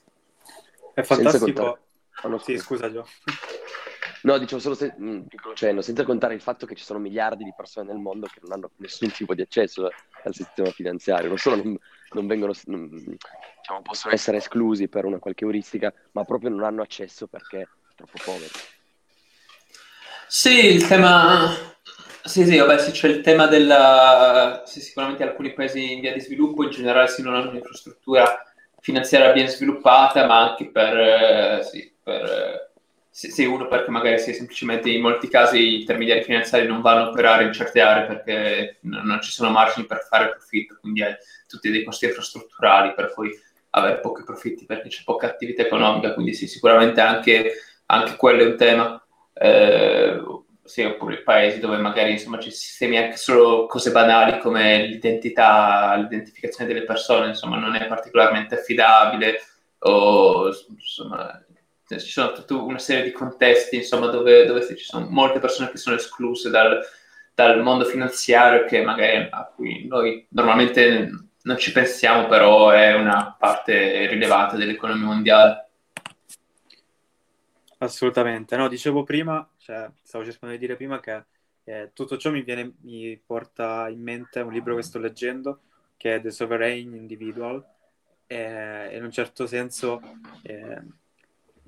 [0.93, 1.79] È fantastico.
[2.43, 2.87] Sì, scusa.
[2.87, 3.07] scusa Gio.
[4.23, 7.45] No, dicevo solo se- un piccolo cenno, senza contare il fatto che ci sono miliardi
[7.45, 9.89] di persone nel mondo che non hanno nessun tipo di accesso
[10.23, 11.79] al sistema finanziario, non solo non,
[12.13, 16.83] non vengono, non- diciamo, possono essere esclusi per una qualche euristica, ma proprio non hanno
[16.83, 18.53] accesso perché troppo poveri.
[20.29, 21.49] Sì, il tema...
[22.23, 24.63] Sì, sì, vabbè, sì, c'è il tema della...
[24.67, 28.45] Sì, sicuramente alcuni paesi in via di sviluppo in generale sì, non hanno un'infrastruttura
[28.81, 30.97] finanziaria ben sviluppata, ma anche per...
[30.99, 32.70] eh, sì, per...
[33.21, 37.05] Sì, sì, uno perché magari sì, semplicemente in molti casi i intermediari finanziari non vanno
[37.05, 41.03] a operare in certe aree perché non, non ci sono margini per fare profitto, quindi
[41.03, 41.15] hai
[41.47, 43.31] tutti dei costi infrastrutturali per poi
[43.73, 47.53] avere pochi profitti perché c'è poca attività economica, quindi sì, sicuramente anche,
[47.87, 49.05] anche quello è un tema.
[49.35, 50.23] Eh,
[50.65, 56.73] sì, oppure paesi dove magari insomma ci sistemi anche solo cose banali come l'identità, l'identificazione
[56.73, 59.41] delle persone, insomma, non è particolarmente affidabile
[59.81, 61.45] o insomma
[61.99, 65.79] ci sono tutta una serie di contesti insomma dove, dove ci sono molte persone che
[65.79, 66.81] sono escluse dal,
[67.35, 71.11] dal mondo finanziario che magari a cui noi normalmente
[71.43, 75.69] non ci pensiamo, però è una parte rilevante dell'economia mondiale.
[77.79, 81.25] Assolutamente, no, dicevo prima, cioè, stavo cercando di dire prima che
[81.65, 85.61] eh, tutto ciò mi viene, mi porta in mente un libro che sto leggendo,
[85.97, 87.65] che è The Sovereign Individual,
[88.27, 90.01] e in un certo senso
[90.43, 90.83] eh,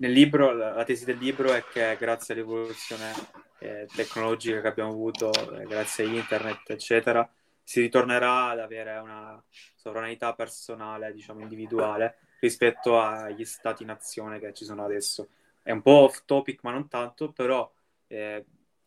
[0.03, 3.13] nel libro, la, la tesi del libro è che grazie all'evoluzione
[3.61, 7.29] eh, tecnologica che abbiamo avuto, eh, grazie a internet, eccetera,
[7.63, 9.41] si ritornerà ad avere una
[9.77, 15.29] sovranità personale, diciamo, individuale rispetto agli stati-nazione che ci sono adesso.
[15.63, 17.73] È un po' off topic, ma non tanto, però
[18.09, 18.45] eh,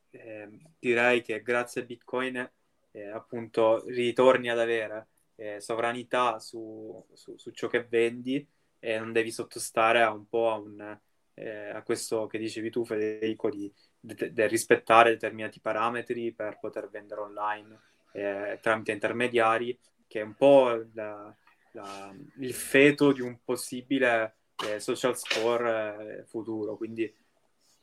[0.10, 2.51] eh, direi che grazie a Bitcoin
[2.91, 8.45] eh, appunto ritorni ad avere eh, sovranità su, su, su, ciò che vendi
[8.80, 10.99] e non devi sottostare a un po' a, un,
[11.36, 16.89] eh, a questo che dicevi tu Federico di, di, di, rispettare determinati parametri per poter
[16.89, 17.80] vendere online
[18.13, 21.36] eh, tramite intermediari che è un po' la,
[21.71, 26.78] la, il feto di un possibile eh, social score eh, futuro.
[26.78, 27.13] Quindi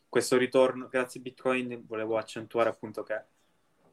[0.09, 3.25] questo ritorno, grazie Bitcoin, volevo accentuare appunto che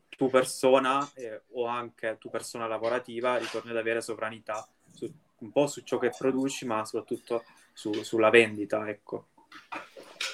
[0.10, 5.68] tu persona eh, o anche tu persona lavorativa ritorni ad avere sovranità su, un po'
[5.68, 7.44] su ciò che produci, ma soprattutto
[7.74, 9.28] su, sulla vendita, ecco.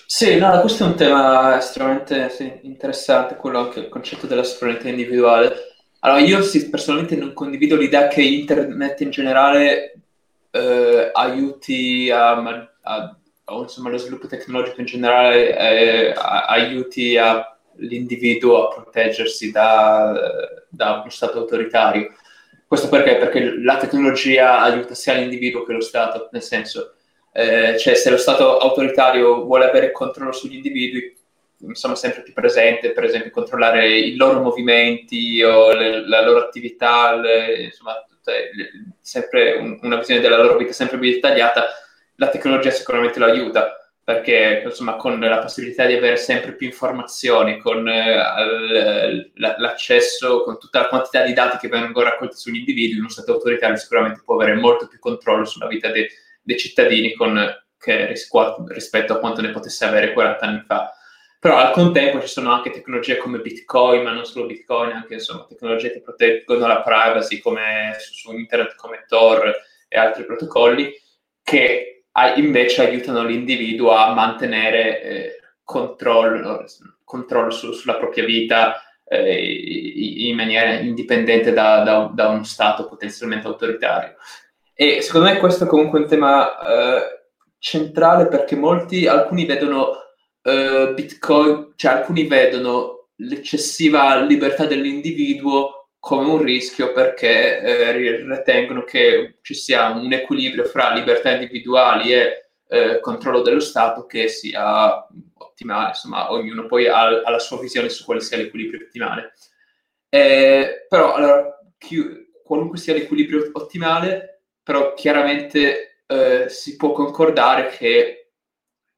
[0.08, 4.88] Sì, no, questo è un tema estremamente sì, interessante, quello anche il concetto della sovranità
[4.88, 5.75] individuale.
[5.99, 9.95] Allora, io sì, personalmente non condivido l'idea che internet in generale
[10.51, 17.17] eh, aiuti a, a, a, insomma, lo sviluppo tecnologico in generale, eh, a, aiuti
[17.78, 20.13] l'individuo a proteggersi da,
[20.69, 22.13] da, uno Stato autoritario.
[22.67, 23.17] Questo perché?
[23.17, 26.93] Perché la tecnologia aiuta sia l'individuo che lo Stato, nel senso,
[27.38, 31.13] eh, cioè se lo Stato autoritario vuole avere controllo sugli individui,
[31.60, 37.13] insomma, sempre più presente, per esempio, controllare i loro movimenti o le, la loro attività,
[37.13, 38.71] le, insomma, tutte, le,
[39.02, 41.65] sempre un, una visione della loro vita sempre più dettagliata,
[42.15, 47.58] la tecnologia sicuramente lo aiuta perché insomma con la possibilità di avere sempre più informazioni,
[47.58, 53.10] con eh, l'accesso, con tutta la quantità di dati che vengono raccolti sugli individui, uno
[53.10, 56.08] Stato autoritario sicuramente può avere molto più controllo sulla vita de,
[56.45, 57.36] dei cittadini con,
[57.77, 58.13] che,
[58.67, 60.93] rispetto a quanto ne potesse avere 40 anni fa.
[61.39, 65.45] Però al contempo ci sono anche tecnologie come Bitcoin, ma non solo Bitcoin, anche insomma,
[65.45, 69.53] tecnologie che proteggono la privacy come su, su internet come Tor
[69.88, 70.91] e altri protocolli
[71.43, 72.05] che
[72.38, 76.65] invece aiutano l'individuo a mantenere eh, controllo,
[77.03, 83.47] controllo su, sulla propria vita eh, in maniera indipendente da, da, da, uno Stato potenzialmente
[83.47, 84.15] autoritario.
[84.77, 87.15] E secondo me questo è comunque un tema eh,
[87.57, 89.91] centrale perché molti, alcuni vedono
[90.43, 97.91] uh, Bitcoin, cioè alcuni vedono l'eccessiva libertà dell'individuo come un rischio perché eh,
[98.27, 104.27] ritengono che ci sia un equilibrio fra libertà individuali e eh, controllo dello Stato che
[104.27, 109.33] sia ottimale, insomma ognuno poi ha, ha la sua visione su quale sia l'equilibrio ottimale.
[110.09, 112.03] Eh, però allora, chi,
[112.43, 114.35] qualunque sia l'equilibrio ottimale,
[114.65, 118.25] però chiaramente eh, si può concordare che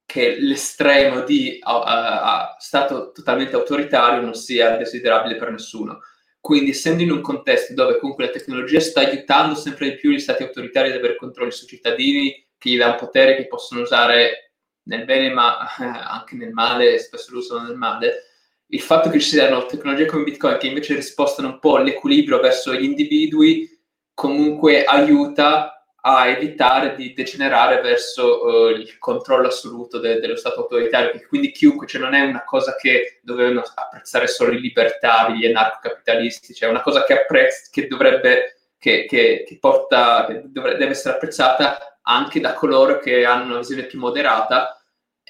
[0.07, 5.99] che l'estremo di uh, uh, stato totalmente autoritario non sia desiderabile per nessuno.
[6.39, 10.19] Quindi, essendo in un contesto dove comunque la tecnologia sta aiutando sempre di più gli
[10.19, 14.53] stati autoritari ad avere controlli sui cittadini, che gli dà un potere che possono usare
[14.83, 18.23] nel bene ma anche nel male, spesso lo usano nel male,
[18.67, 22.73] il fatto che ci siano tecnologie come Bitcoin che invece rispostano un po' l'equilibrio verso
[22.73, 23.76] gli individui,
[24.17, 31.21] comunque aiuta a evitare di degenerare verso uh, il controllo assoluto de- dello Stato autoritario,
[31.27, 36.55] quindi chiunque, cioè non è una cosa che dovevano apprezzare solo i libertari, gli anarcocapitalisti,
[36.55, 41.13] cioè è una cosa che, apprezz- che dovrebbe, che, che, che porta, dovrebbe, deve essere
[41.13, 44.81] apprezzata anche da coloro che hanno una visione più moderata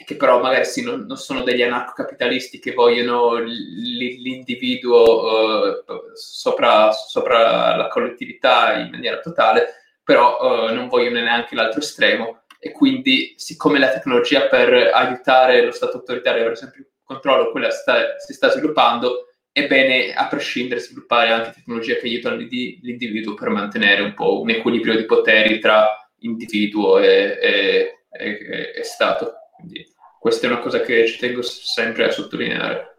[0.05, 6.91] che però magari sì, non, non sono degli anarcocapitalisti che vogliono l- l'individuo uh, sopra,
[6.91, 13.33] sopra la collettività in maniera totale, però uh, non vogliono neanche l'altro estremo e quindi
[13.38, 18.17] siccome la tecnologia per aiutare lo Stato autoritario ad avere sempre più controllo, quella sta,
[18.17, 24.03] si sta sviluppando, è bene a prescindere sviluppare anche tecnologie che aiutano l'individuo per mantenere
[24.03, 25.88] un po' un equilibrio di poteri tra
[26.19, 29.37] individuo e, e, e, e Stato.
[29.58, 29.86] Quindi
[30.20, 32.96] questa è una cosa che ci tengo sempre a sottolineare.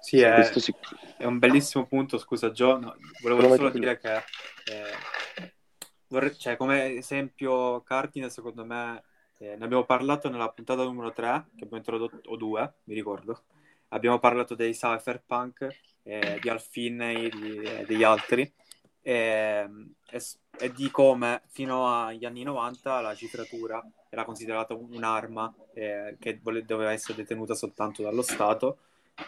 [0.00, 0.50] Sì, è,
[1.18, 5.52] è un bellissimo punto, scusa Gio, no, volevo solo dire che eh,
[6.08, 9.04] vorrei, cioè, come esempio cardine, secondo me,
[9.38, 13.44] eh, ne abbiamo parlato nella puntata numero 3, che abbiamo introdotto, o 2, mi ricordo.
[13.88, 15.68] Abbiamo parlato dei cypherpunk,
[16.02, 18.52] eh, di Alfinney e degli altri,
[19.02, 19.68] e,
[20.10, 20.22] e,
[20.58, 26.92] e, di come fino agli anni 90 la cifratura era considerata un'arma eh, che doveva
[26.92, 28.78] essere detenuta soltanto dallo Stato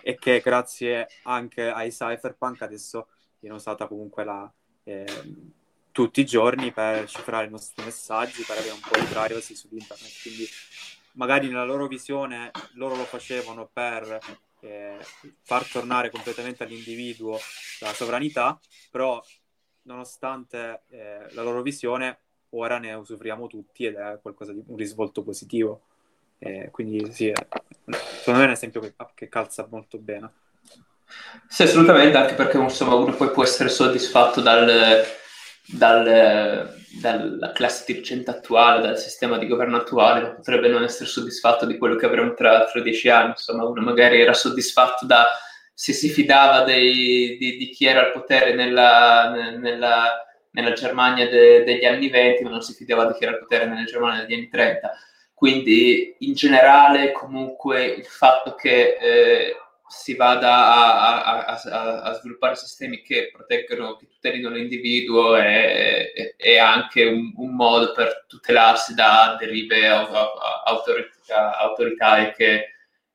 [0.03, 3.09] e che grazie anche ai cypherpunk adesso
[3.41, 4.51] viene usata comunque la...
[4.85, 5.07] Eh,
[5.95, 9.69] tutti i giorni per cifrare i nostri messaggi, per avere un po' di privacy su
[9.71, 10.23] internet.
[10.23, 10.45] Quindi
[11.13, 14.19] magari nella loro visione loro lo facevano per
[14.61, 14.99] eh,
[15.43, 17.39] far tornare completamente all'individuo
[17.79, 18.59] la sovranità,
[18.91, 19.23] però
[19.85, 22.19] nonostante eh, la loro visione
[22.51, 25.83] ora ne usufruiamo tutti ed è qualcosa di un risvolto positivo.
[26.39, 27.33] Eh, quindi sì,
[28.19, 30.31] secondo me è un esempio che, che calza molto bene.
[31.49, 35.05] Sì, assolutamente, anche perché insomma, uno poi può essere soddisfatto dal,
[35.67, 41.67] dal, dalla classe dirigente attuale, dal sistema di governo attuale, ma potrebbe non essere soddisfatto
[41.67, 43.31] di quello che avremo tra, tra dieci anni.
[43.31, 45.25] Insomma, uno magari era soddisfatto da
[45.75, 51.65] se si fidava dei, di, di, chi era al potere nella, nella, nella Germania de,
[51.65, 54.35] degli anni 20, ma non si fidava di chi era al potere nella Germania degli
[54.35, 54.93] anni 30.
[55.35, 59.57] Quindi in generale comunque il fatto che eh,
[59.87, 66.37] si vada a, a, a, a, sviluppare sistemi che proteggono, che tutelino l'individuo è, è,
[66.37, 69.89] è anche un, un, modo per tutelarsi da derive
[71.59, 72.74] autoritarie che,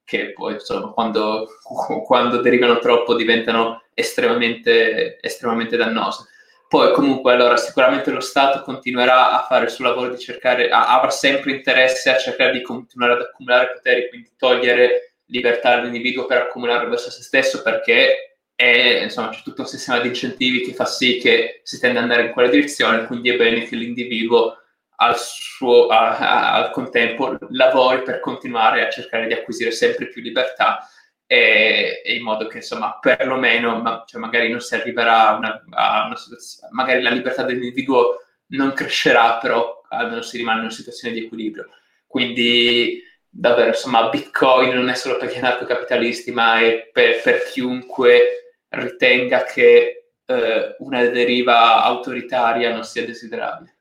[0.10, 1.48] che poi insomma quando,
[2.04, 6.26] quando, derivano troppo diventano estremamente, estremamente dannose.
[6.68, 11.10] Poi comunque allora sicuramente lo Stato continuerà a fare il suo lavoro di cercare, avrà
[11.10, 16.88] sempre interesse a cercare di continuare ad accumulare poteri, quindi togliere libertà all'individuo per accumulare
[16.88, 21.18] verso se stesso perché è, insomma, c'è tutto un sistema di incentivi che fa sì
[21.18, 24.58] che si tenda ad andare in quella direzione, quindi è bene che l'individuo
[25.02, 30.22] al, suo, a, a, al contempo lavori per continuare a cercare di acquisire sempre più
[30.22, 30.88] libertà
[31.26, 35.64] e, e in modo che insomma perlomeno ma, cioè, magari non si arriverà a una,
[35.70, 40.74] a una situazione, magari la libertà dell'individuo non crescerà, però almeno si rimane in una
[40.74, 41.70] situazione di equilibrio.
[42.08, 48.56] Quindi davvero, insomma, Bitcoin non è solo per gli anarcocapitalisti, ma è per, per chiunque
[48.70, 53.79] ritenga che eh, una deriva autoritaria non sia desiderabile.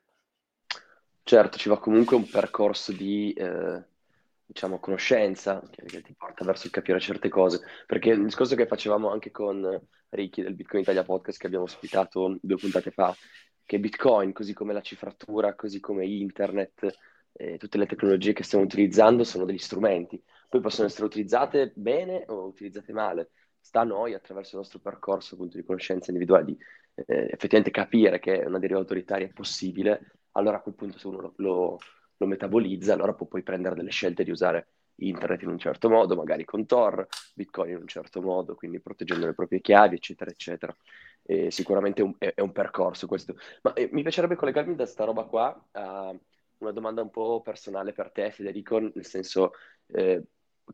[1.28, 3.84] Certo, ci va comunque un percorso di, eh,
[4.46, 8.66] diciamo, conoscenza che, che, ti porta verso il capire certe cose, perché il discorso che
[8.66, 13.14] facevamo anche con Ricky del Bitcoin Italia Podcast che abbiamo ospitato due puntate fa,
[13.62, 16.96] che Bitcoin, così come la cifratura, così come internet,
[17.32, 22.24] eh, tutte le tecnologie che stiamo utilizzando sono degli strumenti, poi possono essere utilizzate bene
[22.28, 23.32] o utilizzate male.
[23.60, 26.56] Sta a noi, attraverso il nostro percorso appunto, di conoscenza individuale, di
[26.94, 31.20] eh, effettivamente capire che una deriva autoritaria è possibile, allora a quel punto se uno
[31.20, 31.78] lo, lo,
[32.16, 36.16] lo metabolizza, allora può poi prendere delle scelte di usare internet in un certo modo,
[36.16, 40.74] magari con Tor, Bitcoin in un certo modo, quindi proteggendo le proprie chiavi, eccetera, eccetera.
[41.22, 43.36] E sicuramente è un, è, è un percorso questo.
[43.62, 46.14] Ma eh, mi piacerebbe collegarmi da sta roba qua a
[46.58, 49.52] una domanda un po' personale per te, Federico, nel senso,
[49.86, 50.22] eh,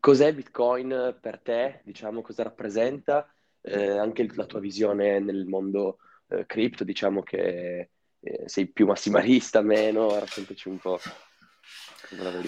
[0.00, 1.80] cos'è Bitcoin per te?
[1.84, 3.28] Diciamo, cosa rappresenta?
[3.60, 5.98] Eh, anche la tua visione nel mondo
[6.28, 7.90] eh, cripto, diciamo che
[8.24, 10.98] eh, sei più massimalista, meno, raccontaci un po'.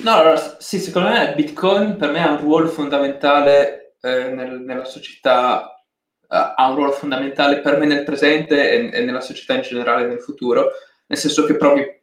[0.02, 4.84] No, allora, sì, secondo me Bitcoin per me ha un ruolo fondamentale eh, nel, nella
[4.84, 5.82] società,
[6.28, 10.20] ha un ruolo fondamentale per me nel presente e, e nella società in generale nel
[10.20, 10.70] futuro,
[11.06, 12.00] nel senso che proprio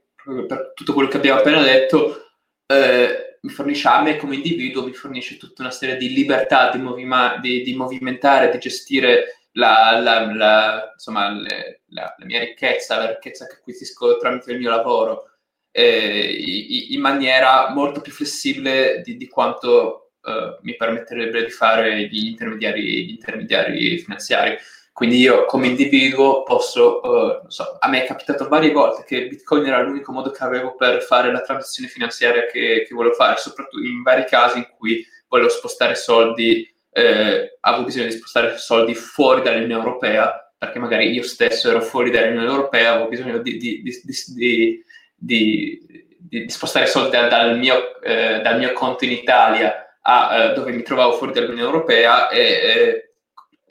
[0.47, 2.34] per tutto quello che abbiamo appena detto,
[2.65, 6.78] eh, mi fornisce a me come individuo, mi fornisce tutta una serie di libertà di,
[6.80, 12.97] movima- di, di movimentare, di gestire la, la, la, insomma, le, la, la, mia ricchezza,
[12.97, 15.29] la ricchezza che acquisisco tramite il mio lavoro,
[15.71, 22.27] eh, in maniera molto più flessibile di, di quanto eh, mi permetterebbe di fare gli
[22.27, 24.57] intermediari, gli intermediari finanziari.
[24.93, 29.65] Quindi io come individuo posso, uh, so, a me è capitato varie volte che Bitcoin
[29.65, 33.83] era l'unico modo che avevo per fare la transazione finanziaria che, che volevo fare, soprattutto
[33.83, 39.41] in vari casi in cui volevo spostare soldi, eh, avevo bisogno di spostare soldi fuori
[39.41, 43.84] dall'Unione Europea, perché magari io stesso ero fuori dall'Unione Europea, avevo bisogno di, di,
[45.16, 45.82] di,
[46.18, 50.82] di spostare soldi dal mio, eh, dal mio, conto in Italia a eh, dove mi
[50.82, 53.16] trovavo fuori dall'Unione Europea e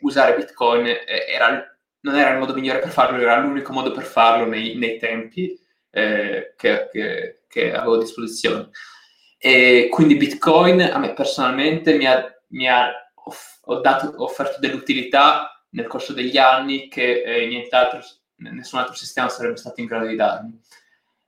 [0.01, 4.45] usare Bitcoin era, non era il modo migliore per farlo, era l'unico modo per farlo
[4.45, 5.59] nei, nei tempi
[5.91, 8.69] eh, che, che, che, avevo a disposizione.
[9.39, 12.93] E quindi Bitcoin a me personalmente mi ha, mi ha
[13.25, 17.47] off, dato, offerto dell'utilità nel corso degli anni che eh,
[18.37, 20.61] nessun altro sistema sarebbe stato in grado di darmi.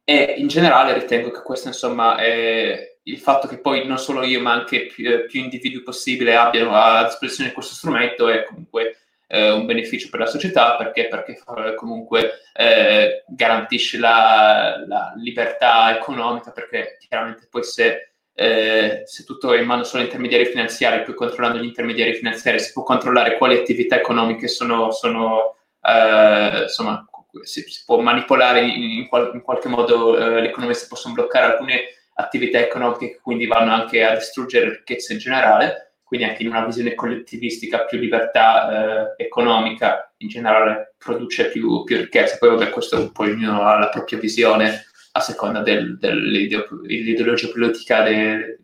[0.04, 4.40] E in generale ritengo che questo insomma è il fatto che poi non solo io
[4.40, 9.50] ma anche più, eh, più individui possibile abbiano a disposizione questo strumento è comunque eh,
[9.50, 11.42] un beneficio per la società perché, perché
[11.74, 19.60] comunque eh, garantisce la, la, libertà economica perché chiaramente poi se, eh, se tutto è
[19.60, 23.96] in mano solo intermediari finanziari poi controllando gli intermediari finanziari si può controllare quali attività
[23.96, 27.06] economiche sono, sono eh, insomma
[27.42, 31.52] si, si, può manipolare in, in, qual, in qualche modo eh, l'economia si possono bloccare
[31.52, 31.80] alcune
[32.14, 36.64] attività economiche che quindi vanno anche a distruggere ricchezza in generale, quindi anche in una
[36.64, 42.36] visione collettivistica più libertà eh, economica in generale produce più, più, ricchezza.
[42.38, 44.86] Poi vabbè, questo poi ognuno ha la propria visione
[45.16, 48.58] a seconda del, dell'ideologia politica de,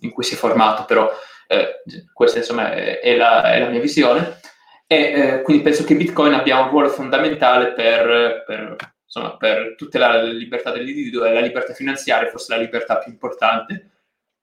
[0.00, 1.10] in cui si è formato, però
[1.46, 1.82] eh,
[2.12, 4.40] questa insomma è, è, la, è, la, mia visione.
[4.86, 9.98] E eh, quindi penso che Bitcoin abbia un ruolo fondamentale per, per insomma, per tutta
[9.98, 13.90] la libertà dell'individuo e la libertà finanziaria fosse la libertà più importante,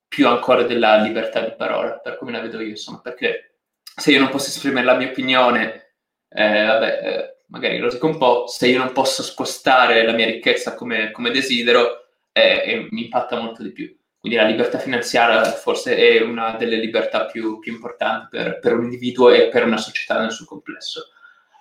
[0.08, 4.20] più ancora della libertà di parola, per come la vedo io, insomma, perché se io
[4.20, 5.95] non posso esprimere la mia opinione,
[6.30, 10.26] eh, vabbè, eh, magari lo dico un po', se io non posso spostare la mia
[10.26, 13.95] ricchezza come, come desidero, eh, mi impatta molto di più.
[14.20, 18.84] Quindi la libertà finanziaria forse è una delle libertà più, più importanti per, per, un
[18.84, 21.10] individuo e per una società nel suo complesso.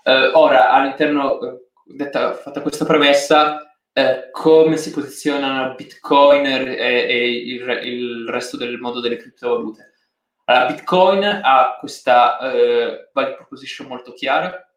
[0.04, 1.38] Uh, ora, all'interno,
[1.84, 8.78] detta, fatta questa premessa, eh, come si posizionano Bitcoin e, e il, il, resto del
[8.78, 9.94] mondo delle criptovalute?
[10.44, 14.69] Allora, Bitcoin ha questa eh, value proposition molto chiara,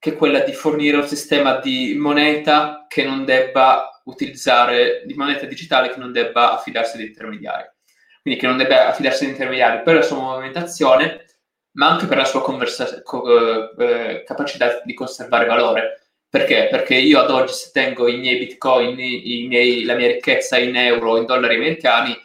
[0.00, 5.44] che è quella di fornire un sistema di moneta che non debba utilizzare, di moneta
[5.44, 7.68] digitale che non debba affidarsi ad intermediari.
[8.22, 11.26] Quindi che non debba affidarsi ad intermediari per la sua movimentazione,
[11.72, 16.00] ma anche per la sua conversa- co- eh, capacità di conservare valore.
[16.30, 16.68] Perché?
[16.70, 20.76] Perché io ad oggi se tengo i miei bitcoin, i miei, la mia ricchezza in
[20.76, 22.16] euro, in dollari americani,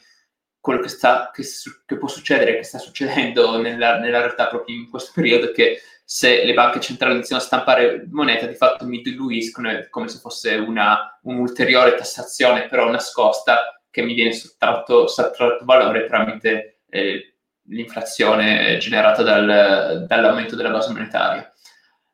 [0.61, 1.43] quello che, sta, che,
[1.85, 5.81] che può succedere, che sta succedendo nella, nella, realtà proprio in questo periodo, è che
[6.07, 10.53] se le banche centrali iniziano a stampare moneta, di fatto mi diluiscono come se fosse
[10.55, 17.37] una, un'ulteriore tassazione però nascosta che mi viene sottratto, sottratto valore tramite eh,
[17.69, 21.51] l'inflazione generata dal, dall'aumento della base monetaria.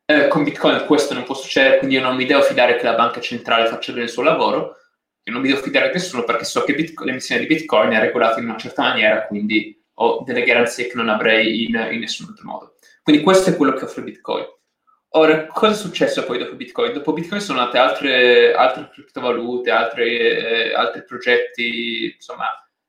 [0.05, 2.95] Eh, con Bitcoin questo non può succedere, quindi io non mi devo fidare che la
[2.95, 4.77] banca centrale faccia bene il suo lavoro,
[5.23, 7.99] io non mi devo fidare di nessuno perché so che Bitcoin, l'emissione di Bitcoin è
[7.99, 12.27] regolata in una certa maniera, quindi ho delle garanzie che non avrei in, in nessun
[12.29, 12.70] altro modo.
[13.01, 14.45] Quindi questo è quello che offre Bitcoin.
[15.13, 16.93] Ora, cosa è successo poi dopo Bitcoin?
[16.93, 22.47] Dopo Bitcoin sono nate altre, altre criptovalute, altri, eh, altri progetti, insomma,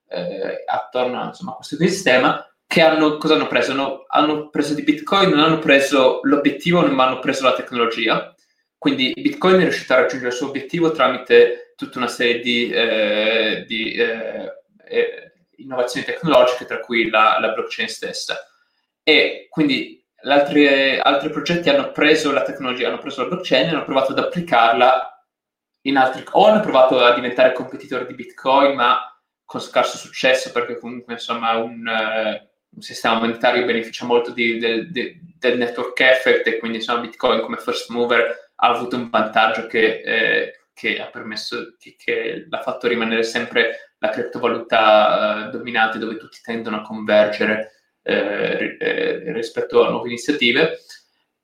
[0.08, 3.74] eh, attorno insomma, a questo sistema che hanno, cosa hanno preso?
[3.74, 8.34] No, hanno preso di Bitcoin, non hanno preso l'obiettivo, ma hanno preso la tecnologia.
[8.78, 13.64] Quindi Bitcoin è riuscito a raggiungere il suo obiettivo tramite tutta una serie di, eh,
[13.66, 14.52] di eh,
[14.88, 18.38] eh, innovazioni tecnologiche, tra cui la, la, blockchain stessa.
[19.02, 23.84] E quindi altri, altri progetti hanno preso la tecnologia, hanno preso la blockchain e hanno
[23.84, 25.26] provato ad applicarla
[25.82, 28.98] in altri, o hanno provato a diventare competitori di Bitcoin, ma
[29.44, 34.90] con scarso successo, perché comunque insomma un eh, un sistema monetario beneficia molto di, de,
[34.90, 39.66] de, del network effect e quindi insomma Bitcoin come first mover ha avuto un vantaggio
[39.66, 45.98] che, eh, che ha permesso, che, che, l'ha fatto rimanere sempre la criptovaluta eh, dominante
[45.98, 50.78] dove tutti tendono a convergere eh, eh rispetto a nuove iniziative.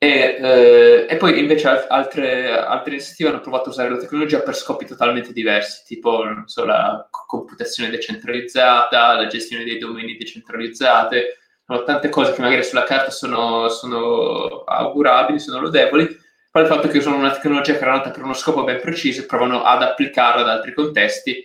[0.00, 4.54] E, eh, e, poi invece altre, altre, iniziative hanno provato a usare la tecnologia per
[4.54, 12.08] scopi totalmente diversi, tipo so, la computazione decentralizzata, la gestione dei domeni decentralizzate, sono tante
[12.10, 16.06] cose che magari sulla carta sono, sono augurabili, sono lodevoli,
[16.50, 19.22] però il fatto che usano una tecnologia che era nata per uno scopo ben preciso
[19.22, 21.44] e provano ad applicarla ad altri contesti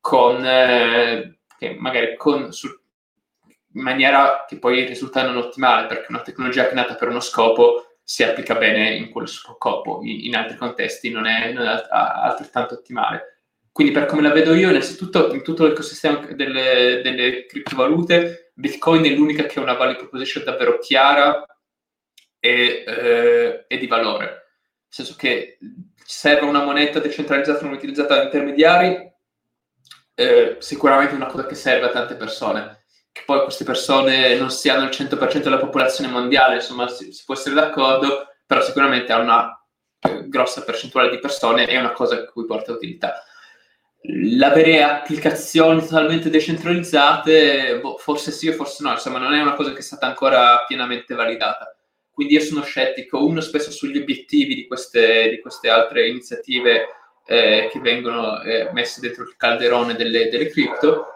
[0.00, 1.38] con, eh,
[1.78, 2.68] magari con, su,
[3.74, 7.20] in maniera che poi risulta non ottimale, perché una tecnologia che è nata per uno
[7.20, 11.86] scopo si applica bene in quello scopo, in, in altri contesti non è, non è
[11.90, 13.40] altrettanto ottimale.
[13.72, 19.10] Quindi per come la vedo io, innanzitutto in tutto l'ecosistema delle, delle criptovalute, Bitcoin è
[19.10, 21.44] l'unica che ha una value proposition davvero chiara
[22.38, 24.24] e, eh, e di valore.
[24.24, 24.42] Nel
[24.86, 25.58] senso che
[26.04, 29.12] serve una moneta decentralizzata non utilizzata da intermediari,
[30.14, 32.83] eh, sicuramente è una cosa che serve a tante persone.
[33.14, 37.34] Che poi queste persone non siano il 100% della popolazione mondiale, insomma, si, si può
[37.34, 39.64] essere d'accordo, però sicuramente ha una
[40.00, 43.22] eh, grossa percentuale di persone e è una cosa a cui porta utilità
[44.06, 49.72] l'avere applicazioni totalmente decentralizzate, boh, forse sì o forse no, insomma non è una cosa
[49.72, 51.74] che è stata ancora pienamente validata.
[52.10, 56.86] Quindi io sono scettico, uno spesso sugli obiettivi di queste, di queste altre iniziative
[57.26, 61.06] eh, che vengono eh, messe dentro il calderone delle, delle cripto,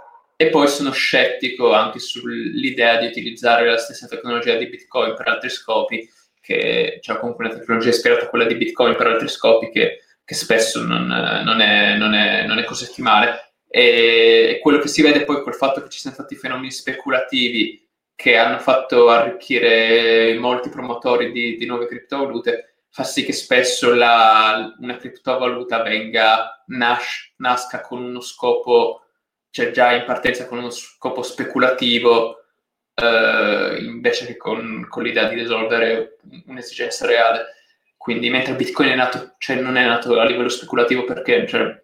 [0.40, 5.50] e poi sono scettico anche sull'idea di utilizzare la stessa tecnologia di Bitcoin per altri
[5.50, 6.08] scopi,
[6.40, 10.34] che cioè comunque una tecnologia ispirata a quella di Bitcoin per altri scopi che che
[10.34, 13.54] spesso non, non, è, non, è, non è, così ottimale.
[13.66, 18.36] E quello che si vede poi col fatto che ci siano stati fenomeni speculativi che
[18.36, 24.98] hanno fatto arricchire molti promotori di, di nuove criptovalute fa sì che spesso la, una
[24.98, 29.07] criptovaluta venga, nas, nasca con uno scopo,
[29.58, 32.44] cioè già in partenza con uno scopo speculativo
[32.94, 37.54] eh, invece che con, con l'idea di risolvere un'esigenza reale.
[37.96, 41.80] Quindi mentre Bitcoin è nato, cioè non è nato a livello speculativo perché cioè,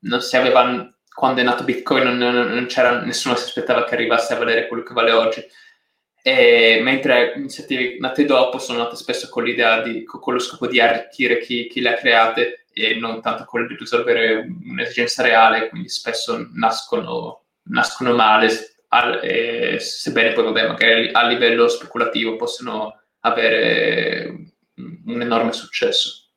[0.00, 4.34] non si aveva, quando è nato Bitcoin non, non, c'era, nessuno si aspettava che arrivasse
[4.34, 5.44] a valere quello che vale oggi.
[6.22, 10.80] E, mentre iniziative nate dopo sono nate spesso con l'idea di, con lo scopo di
[10.80, 15.88] arricchire chi, chi le ha create e non tanto quello di risolvere un'esigenza reale, quindi
[15.88, 18.48] spesso nascono, nascono male,
[18.88, 24.52] al, e, sebbene poi vabbè, magari a livello speculativo possono avere
[25.06, 26.30] un enorme successo.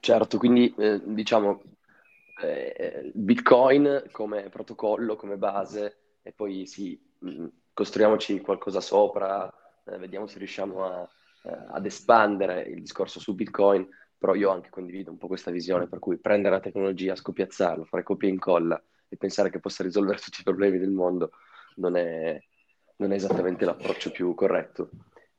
[0.00, 1.62] Certo, quindi eh, diciamo
[2.42, 9.52] eh, Bitcoin come protocollo, come base, e poi sì, mm, costruiamoci qualcosa sopra,
[9.84, 11.08] eh, vediamo se riusciamo a, eh,
[11.46, 13.88] ad espandere il discorso su Bitcoin,
[14.18, 18.02] però io anche condivido un po' questa visione, per cui prendere la tecnologia, scoppiazzarla, fare
[18.02, 21.30] copia e incolla e pensare che possa risolvere tutti i problemi del mondo
[21.76, 22.40] non è,
[22.96, 24.90] non è esattamente l'approccio più corretto.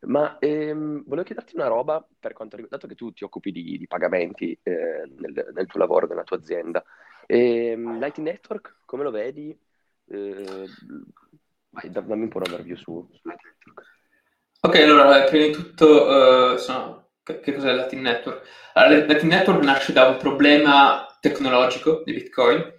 [0.02, 3.78] Ma ehm, volevo chiederti una roba per quanto riguarda, dato che tu ti occupi di,
[3.78, 6.84] di pagamenti eh, nel, nel, tuo lavoro, nella tua azienda,
[7.26, 9.60] ehm, Lightning Network, come lo vedi?
[10.06, 10.66] Eh,
[11.70, 13.97] vai, dammi un po' una overview su, su Lightning Network.
[14.60, 18.48] Ok, allora, prima di tutto, uh, sono, che, che, cos'è Lightning Network?
[18.74, 22.74] Allora, Lightning Network nasce da un problema tecnologico di Bitcoin,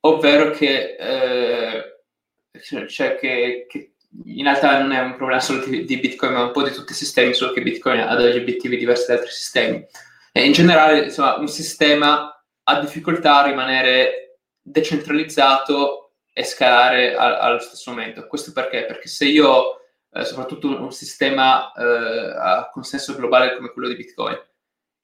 [0.00, 5.98] ovvero che, eh, cioè che, che in realtà non è un problema solo di, di,
[5.98, 9.06] Bitcoin, ma un po' di tutti i sistemi, solo che Bitcoin ha degli obiettivi diversi
[9.06, 9.84] da altri sistemi.
[10.32, 12.30] E in generale, insomma, un sistema
[12.64, 18.26] ha difficoltà a rimanere decentralizzato e scalare a, allo stesso momento.
[18.26, 18.84] Questo perché?
[18.84, 19.80] Perché se io,
[20.16, 24.38] eh, soprattutto un sistema eh, a consenso globale come quello di Bitcoin,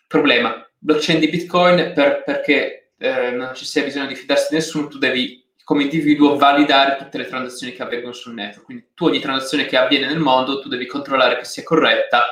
[0.07, 4.89] problema, blockchain di Bitcoin per, perché eh, non ci sia bisogno di fidarsi di nessuno,
[4.89, 8.65] tu devi come individuo validare tutte le transazioni che avvengono sul network.
[8.65, 12.25] Quindi tu ogni transazione che avviene nel mondo, tu devi controllare che sia corretta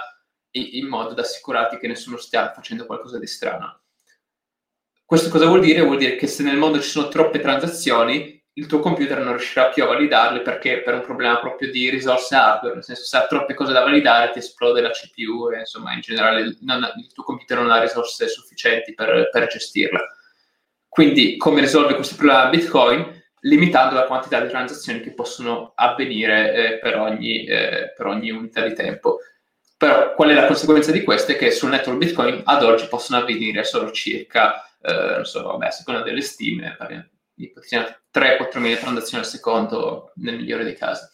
[0.52, 3.82] in modo da assicurarti che nessuno stia facendo qualcosa di strano.
[5.04, 5.80] Questo cosa vuol dire?
[5.82, 9.68] Vuol dire che se nel mondo ci sono troppe transazioni, il tuo computer non riuscirà
[9.68, 13.26] più a validarle perché per un problema proprio di risorse hardware, nel senso se ha
[13.26, 17.22] troppe cose da validare ti esplode la CPU e insomma in generale non, il tuo
[17.22, 20.00] computer non ha risorse sufficienti per, per gestirla.
[20.88, 23.18] Quindi come risolve questo problema Bitcoin?
[23.44, 28.66] limitando la quantità di transazioni che possono avvenire eh, per, ogni, eh, per, ogni, unità
[28.66, 29.20] di tempo.
[29.76, 31.32] Però qual è la conseguenza di questo?
[31.32, 35.66] È che sul network Bitcoin ad oggi possono avvenire solo circa, eh, non so, vabbè,
[35.66, 36.76] a seconda delle stime,
[37.36, 41.06] ipotizziamo 3-4 mila transazioni al secondo nel migliore dei casi.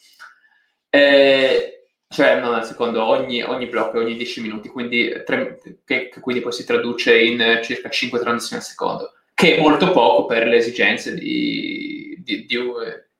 [0.89, 6.43] cioè, non al secondo, ogni, ogni blocco, ogni 10 minuti, quindi, tre, che, che quindi
[6.43, 10.57] poi si traduce in circa 5 transazioni al secondo, che è molto poco per le
[10.57, 12.59] esigenze di di, di,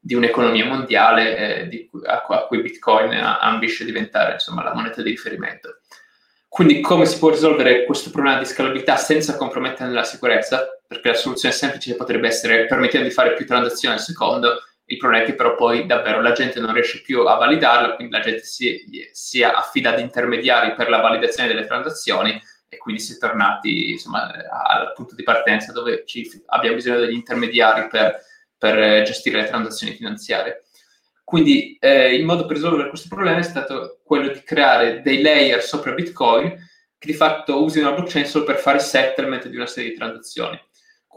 [0.01, 5.79] di un'economia mondiale eh, a, a, cui Bitcoin ambisce diventare insomma, la moneta di riferimento.
[6.49, 10.76] Quindi come si può risolvere questo problema di scalabilità senza compromettere la sicurezza?
[10.87, 15.25] Perché la soluzione semplice potrebbe essere permettendo di fare più transazioni al secondo, il problema
[15.25, 18.45] è che però poi davvero la gente non riesce più a validarla, quindi la gente
[18.45, 23.91] si, si affida ad intermediari per la validazione delle transazioni e quindi si è tornati
[23.91, 28.21] insomma, al punto di partenza dove ci, abbiamo bisogno degli intermediari per,
[28.57, 30.63] per gestire le transazioni finanziarie.
[31.25, 35.61] Quindi eh, il modo per risolvere questo problema è stato quello di creare dei layer
[35.61, 36.57] sopra Bitcoin
[36.97, 40.57] che di fatto usino la blockchain solo per fare settlement di una serie di transazioni.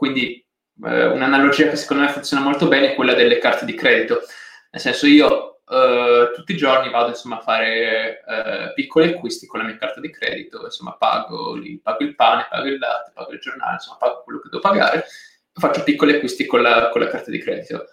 [0.00, 0.42] Quindi
[0.82, 4.22] eh, un'analogia che secondo me funziona molto bene è quella delle carte di credito.
[4.70, 9.60] Nel senso io eh, tutti i giorni vado insomma, a fare eh, piccoli acquisti con
[9.60, 13.30] la mia carta di credito, insomma pago, li, pago, il pane, pago il latte, pago
[13.32, 15.04] il giornale, insomma pago quello che devo pagare,
[15.52, 17.84] faccio piccoli acquisti con la, con la carta di credito.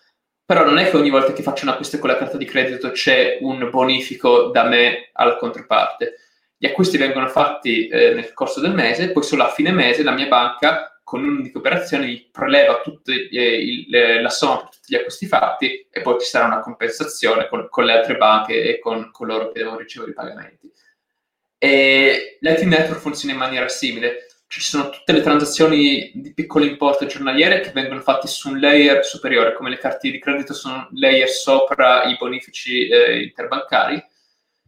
[0.46, 2.92] Però non è che ogni volta che faccio un acquisto con la carta di credito
[2.92, 6.20] c'è un bonifico da me alla controparte.
[6.58, 10.14] Gli acquisti vengono fatti eh, nel corso del mese, poi solo a fine mese la
[10.14, 15.88] mia banca con un'unica operazione preleva tutte, eh, la somma per tutti gli acquisti fatti
[15.90, 19.60] e poi ci sarà una compensazione con, con le altre banche e con coloro che
[19.60, 20.70] devono ricevere i pagamenti.
[21.58, 27.06] E Lightning Network funziona in maniera simile, ci sono tutte le transazioni di piccolo importo
[27.06, 31.30] giornaliere che vengono fatte su un layer superiore, come le carte di credito sono layer
[31.30, 34.04] sopra i bonifici eh, interbancari.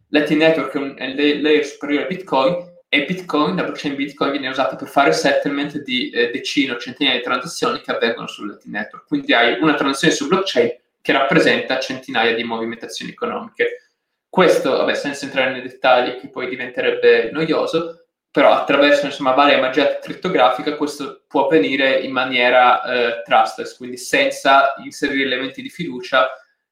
[0.07, 4.49] Lightning Network è un è layer superiore a Bitcoin e Bitcoin, la blockchain Bitcoin viene
[4.49, 9.05] usata per fare settlement di eh, decine o centinaia di transazioni che avvengono sul Network.
[9.05, 13.91] Quindi hai una transazione su blockchain che rappresenta centinaia di movimentazioni economiche.
[14.27, 19.99] Questo, vabbè, senza entrare nei dettagli, che poi diventerebbe noioso, però attraverso insomma, varie magie
[20.01, 26.29] crittografiche questo può avvenire in maniera eh, trustless, quindi senza inserire elementi di fiducia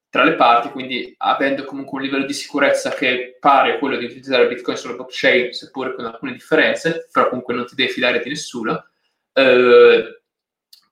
[0.10, 4.06] tra le parti, quindi avendo comunque un livello di sicurezza che pare a quello di
[4.06, 8.30] utilizzare Bitcoin sulla blockchain, seppure con alcune differenze, però comunque non ti devi fidare di
[8.30, 8.88] nessuno,
[9.34, 10.22] eh,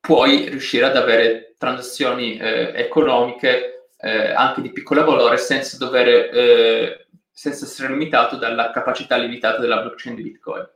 [0.01, 7.07] puoi riuscire ad avere transazioni eh, economiche eh, anche di piccolo valore senza dover eh,
[7.31, 10.69] senza essere limitato dalla capacità limitata della blockchain di Bitcoin.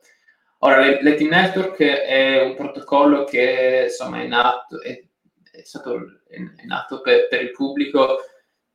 [0.59, 5.01] Ora, Lightning Network è un protocollo che insomma è nato, è,
[5.51, 8.19] è stato è nato per, per, il pubblico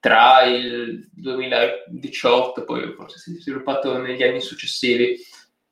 [0.04, 5.16] tra il 2018, poi forse si è sviluppato negli anni successivi.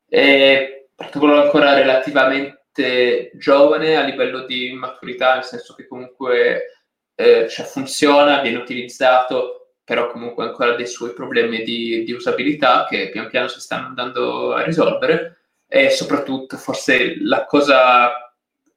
[0.09, 7.67] È protocollo ancora relativamente giovane a livello di maturità, nel senso che comunque eh, cioè
[7.67, 13.49] funziona, viene utilizzato, però comunque ancora dei suoi problemi di, di usabilità che pian piano
[13.49, 18.33] si stanno andando a risolvere e soprattutto forse la cosa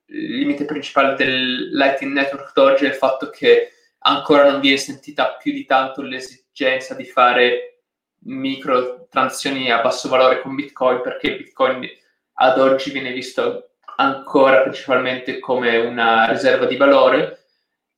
[0.08, 3.70] il limite principale del Lightning Network d'oggi è il fatto che
[4.08, 7.84] ancora non viene sentita più di tanto l'esigenza di fare
[8.26, 11.88] micro transazioni a basso valore con Bitcoin perché Bitcoin
[12.34, 17.46] ad oggi viene visto ancora principalmente come una riserva di valore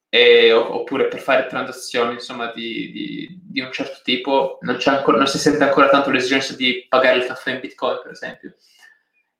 [0.10, 5.28] e, oppure per fare transazioni insomma di, di, di un certo tipo non, ancora, non,
[5.28, 8.56] si sente ancora tanto l'esigenza di pagare il caffè in Bitcoin per esempio.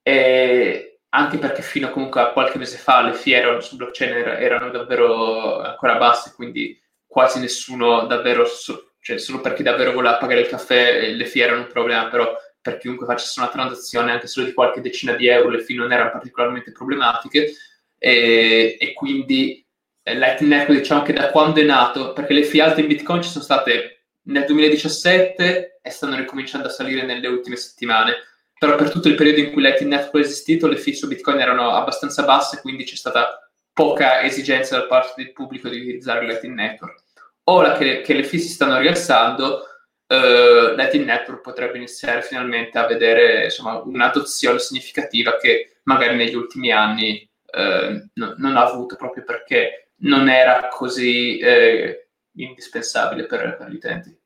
[0.02, 5.62] E, anche perché fino comunque a qualche mese fa le fiere su blockchain erano davvero
[5.62, 10.48] ancora basse, quindi quasi nessuno davvero, so, cioè solo per chi davvero voleva pagare il
[10.48, 14.54] caffè le fiere erano un problema, però per chiunque facesse una transazione anche solo di
[14.54, 17.54] qualche decina di euro le fee non erano particolarmente problematiche.
[17.98, 19.66] E, e quindi
[20.04, 23.22] eh, Lightning Network diciamo che da quando è nato, perché le fee alte in Bitcoin
[23.22, 28.16] ci sono state nel 2017 e stanno ricominciando a salire nelle ultime settimane
[28.58, 31.40] però per tutto il periodo in cui Lightning Network è esistito le fee su Bitcoin
[31.40, 36.56] erano abbastanza basse, quindi c'è stata poca esigenza da parte del pubblico di utilizzare Lightning
[36.56, 37.04] Network.
[37.44, 39.62] Ora che, che le fee si stanno rialzando,
[40.08, 46.72] uh, Lightning Network potrebbe iniziare finalmente a vedere insomma, un'adozione significativa che magari negli ultimi
[46.72, 53.70] anni uh, no, non ha avuto proprio perché non era così uh, indispensabile per, per
[53.70, 54.20] gli utenti.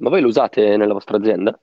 [0.00, 1.58] Ma voi lo usate nella vostra azienda?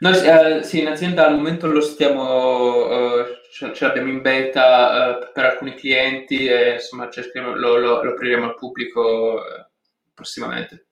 [0.00, 5.18] Noi eh, sì, in azienda al momento lo stiamo, eh, ce, ce, l'abbiamo in beta
[5.18, 9.66] eh, per alcuni clienti e insomma lo, lo, lo apriremo al pubblico eh,
[10.14, 10.86] prossimamente.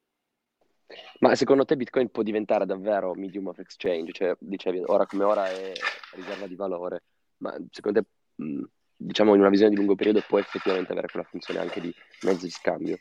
[1.21, 4.13] Ma secondo te Bitcoin può diventare davvero medium of exchange?
[4.13, 5.73] Cioè, dicevi, ora come ora è
[6.13, 7.03] riserva di valore,
[7.39, 8.63] ma secondo te, mh,
[8.95, 11.93] diciamo in una visione di lungo periodo, può effettivamente avere quella funzione anche di
[12.23, 12.99] mezzo di scambio?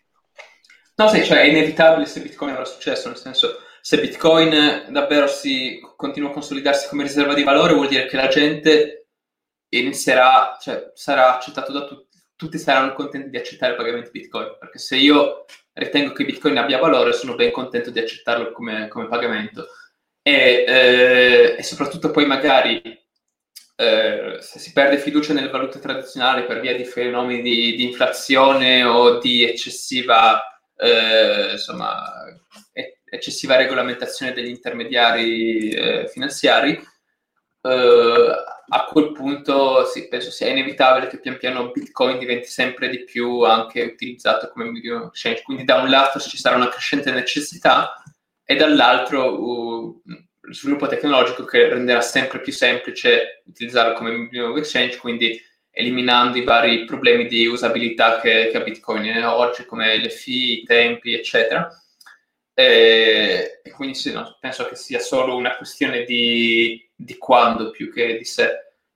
[0.95, 5.79] No, sì, cioè è inevitabile se Bitcoin avrà successo, nel senso se Bitcoin davvero si
[5.95, 9.07] continua a consolidarsi come riserva di valore, vuol dire che la gente
[9.69, 14.77] inizierà, cioè sarà accettato da tutti, tutti saranno contenti di accettare il pagamento Bitcoin, perché
[14.77, 19.67] se io ritengo che Bitcoin abbia valore, sono ben contento di accettarlo come, come pagamento.
[20.21, 22.81] E, eh, e, soprattutto poi magari
[23.77, 28.83] eh, se si perde fiducia nelle valute tradizionali per via di fenomeni di, di inflazione
[28.83, 30.41] o di eccessiva,
[30.75, 32.26] eh, insomma,
[33.09, 36.79] eccessiva regolamentazione degli intermediari eh, finanziari,
[37.61, 38.35] eh,
[38.69, 43.41] a quel punto sì, penso sia inevitabile che pian piano Bitcoin diventi sempre di più
[43.41, 45.41] anche utilizzato come medium exchange.
[45.43, 47.93] Quindi da un lato ci sarà una crescente necessità
[48.43, 50.01] e dall'altro uh,
[50.39, 55.41] lo sviluppo tecnologico che renderà sempre più semplice utilizzarlo come medium exchange, quindi
[55.71, 60.63] eliminando i vari problemi di usabilità che, che ha Bitcoin oggi, come le fee, i
[60.63, 61.69] tempi, eccetera.
[62.59, 67.93] E, e quindi sì, no, penso che sia solo una questione di, di quando più
[67.93, 68.45] che di se.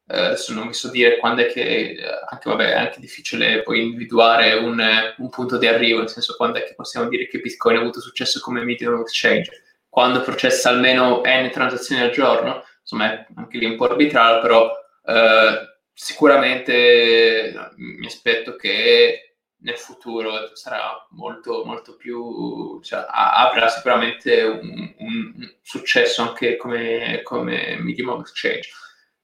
[0.08, 3.62] Eh, adesso non vi so dire quando è che, eh, anche vabbè, è anche difficile
[3.62, 4.84] poi individuare un,
[5.16, 8.02] un, punto di arrivo, nel senso quando è che possiamo dire che Bitcoin ha avuto
[8.02, 9.52] successo come medium exchange,
[9.88, 14.74] quando processa almeno n transazioni al giorno, insomma è anche lì un po' arbitrario, però
[15.06, 19.31] eh, sicuramente mi aspetto che
[19.62, 27.78] nel futuro sarà molto, molto più, cioè, avrà sicuramente un, un, successo anche come, come
[27.80, 28.70] medium of exchange.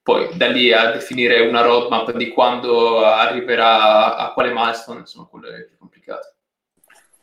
[0.02, 5.50] Poi da lì a definire una roadmap di quando arriverà a quale milestone, insomma, quello
[5.50, 6.36] è più complicato.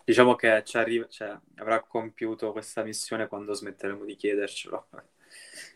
[0.05, 4.89] Diciamo che ci arriva, cioè, avrà compiuto questa missione quando smetteremo di chiedercelo.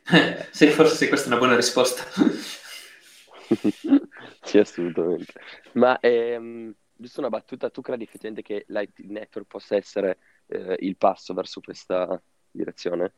[0.50, 2.04] sì, forse questa è una buona risposta.
[4.42, 5.32] sì, assolutamente.
[5.72, 10.18] Ma ehm giusto una battuta, tu credi effettivamente che l'IT Network possa essere
[10.48, 12.20] eh, il passo verso questa
[12.50, 13.12] direzione?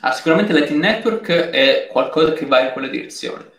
[0.00, 3.50] Ah, sicuramente l'IT Network è qualcosa che va in quella direzione.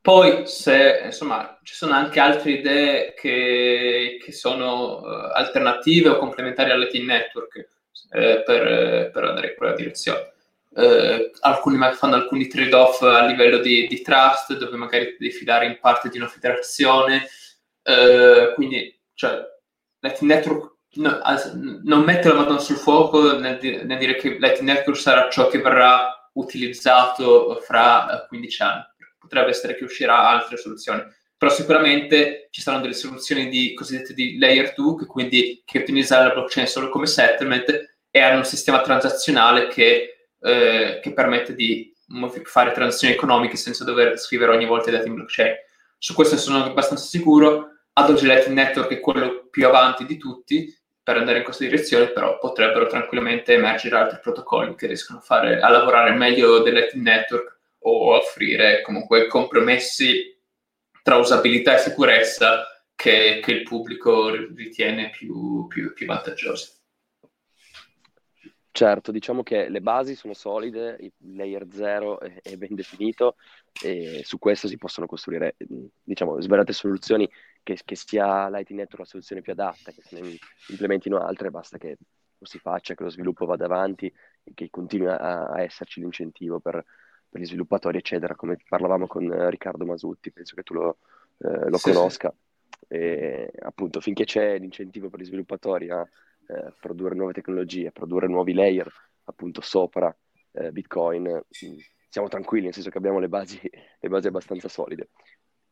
[0.00, 6.70] Poi, se insomma, ci sono anche altre idee che, che sono uh, alternative o complementari
[6.70, 7.56] all'IT Network
[8.10, 10.32] eh, per, per, andare in quella direzione.
[10.68, 15.78] Uh, alcuni fanno alcuni trade-off a livello di, di trust, dove magari devi fidare in
[15.80, 17.26] parte di una federazione,
[17.84, 19.40] eh, quindi, cioè,
[20.00, 21.20] Lightning Network no,
[21.84, 25.60] non mette la mano sul fuoco nel, nel, dire che Lightning Network sarà ciò che
[25.60, 28.82] verrà utilizzato fra 15 eh, anni.
[29.18, 31.02] Potrebbe essere che uscirà altre soluzioni.
[31.36, 36.28] Però sicuramente ci saranno delle soluzioni di, cosiddette di layer 2, che quindi che utilizzano
[36.28, 41.92] la blockchain solo come settlement e hanno un sistema transazionale che, eh, che permette di
[42.44, 45.54] fare transazioni economiche senza dover scrivere ogni volta i dati in blockchain.
[45.98, 50.72] Su questo sono abbastanza sicuro Adobe Lightning Network è quello più avanti di tutti
[51.02, 55.60] per andare in questa direzione, però potrebbero tranquillamente emergere altri protocolli che riescono a, fare,
[55.60, 60.34] a lavorare meglio del Network o offrire comunque compromessi
[61.02, 62.64] tra usabilità e sicurezza
[62.96, 66.72] che, che il pubblico ritiene più, più, più vantaggiosi.
[68.72, 73.36] Certo, diciamo che le basi sono solide, il layer 0 è, è ben definito
[73.80, 75.54] e su questo si possono costruire,
[76.02, 77.30] diciamo, svariate soluzioni
[77.64, 80.38] che, che sia Lightning Network la soluzione più adatta, che se ne
[80.68, 81.96] implementino altre, basta che
[82.38, 86.60] lo si faccia, che lo sviluppo vada avanti e che continui a, a esserci l'incentivo
[86.60, 86.84] per,
[87.28, 90.98] per, gli sviluppatori, eccetera, come parlavamo con Riccardo Masutti, penso che tu lo,
[91.38, 92.32] eh, lo sì, conosca.
[92.32, 92.94] Sì.
[92.94, 96.06] E, appunto, finché c'è l'incentivo per gli sviluppatori a
[96.46, 98.92] eh, produrre nuove tecnologie, a produrre nuovi layer,
[99.24, 100.14] appunto, sopra
[100.52, 101.42] eh, Bitcoin,
[102.08, 103.58] siamo tranquilli, nel senso che abbiamo le basi,
[103.98, 105.08] le basi abbastanza solide.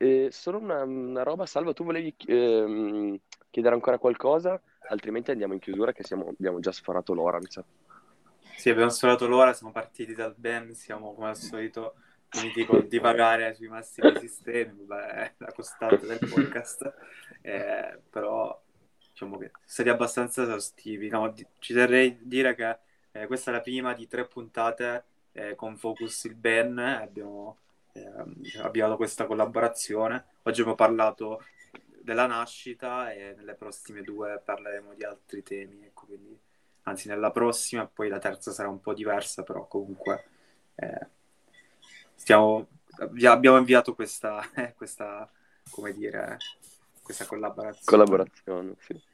[0.03, 3.17] Eh, solo una, una, roba, Salvo, tu volevi ehm,
[3.51, 4.61] chiedere ancora qualcosa?
[4.89, 7.65] Altrimenti andiamo in chiusura che siamo, abbiamo già sforato l'ora, mi sa.
[8.57, 11.95] Sì, abbiamo sforato l'ora, siamo partiti dal Ben, siamo come al solito
[12.27, 16.93] finiti con divagare sui massimi sistemi, beh, la costante del podcast,
[17.41, 18.61] eh, però
[19.09, 21.11] diciamo che siete abbastanza esaustivi.
[21.11, 22.79] No, ci terrei dire che
[23.13, 27.59] eh, questa è la prima di tre puntate eh, con Focus il Ben, abbiamo
[27.93, 30.27] eh, avviato questa collaborazione.
[30.43, 31.45] Oggi abbiamo parlato
[32.01, 35.85] della nascita e nelle prossime due parleremo di altri temi.
[35.85, 36.39] Ecco, quindi,
[36.83, 40.25] anzi, nella prossima, poi la terza sarà un po' diversa, però comunque
[40.77, 41.07] eh,
[42.15, 42.67] stiamo,
[43.25, 44.43] abbiamo inviato questa,
[44.77, 45.31] questa,
[45.71, 46.39] come dire,
[47.03, 47.85] questa collaborazione.
[47.85, 49.11] Collaborazione, sì.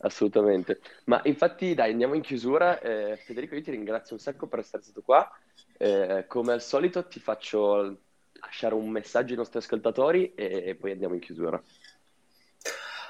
[0.00, 0.80] Assolutamente.
[1.04, 2.80] Ma infatti, dai, andiamo in chiusura.
[2.80, 5.28] Eh, Federico, io ti ringrazio un sacco per essere stato qua.
[5.76, 7.98] Eh, come al solito, ti faccio
[8.40, 11.60] lasciare un messaggio ai nostri ascoltatori e poi andiamo in chiusura.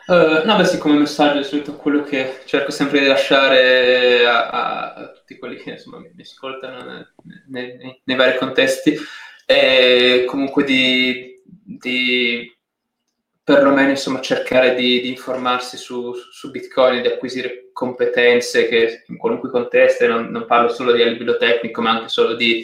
[0.09, 4.95] Uh, no, beh, sì, come messaggio, è solito quello che cerco sempre di lasciare a,
[4.95, 7.07] a tutti quelli che insomma, mi ascoltano
[7.49, 8.97] nei, nei, nei vari contesti,
[9.45, 12.58] è comunque di, di
[13.49, 19.49] perlomeno insomma, cercare di, di informarsi su, su, Bitcoin di acquisire competenze che in qualunque
[19.49, 22.63] contesto, non, non, parlo solo di a livello tecnico, ma anche solo di,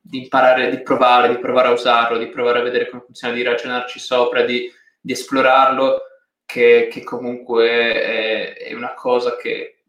[0.00, 3.42] di imparare, di provare, di provare a usarlo, di provare a vedere come funziona, di
[3.42, 4.70] ragionarci sopra, di,
[5.00, 6.02] di esplorarlo,
[6.44, 9.82] che, che comunque è, è, una cosa che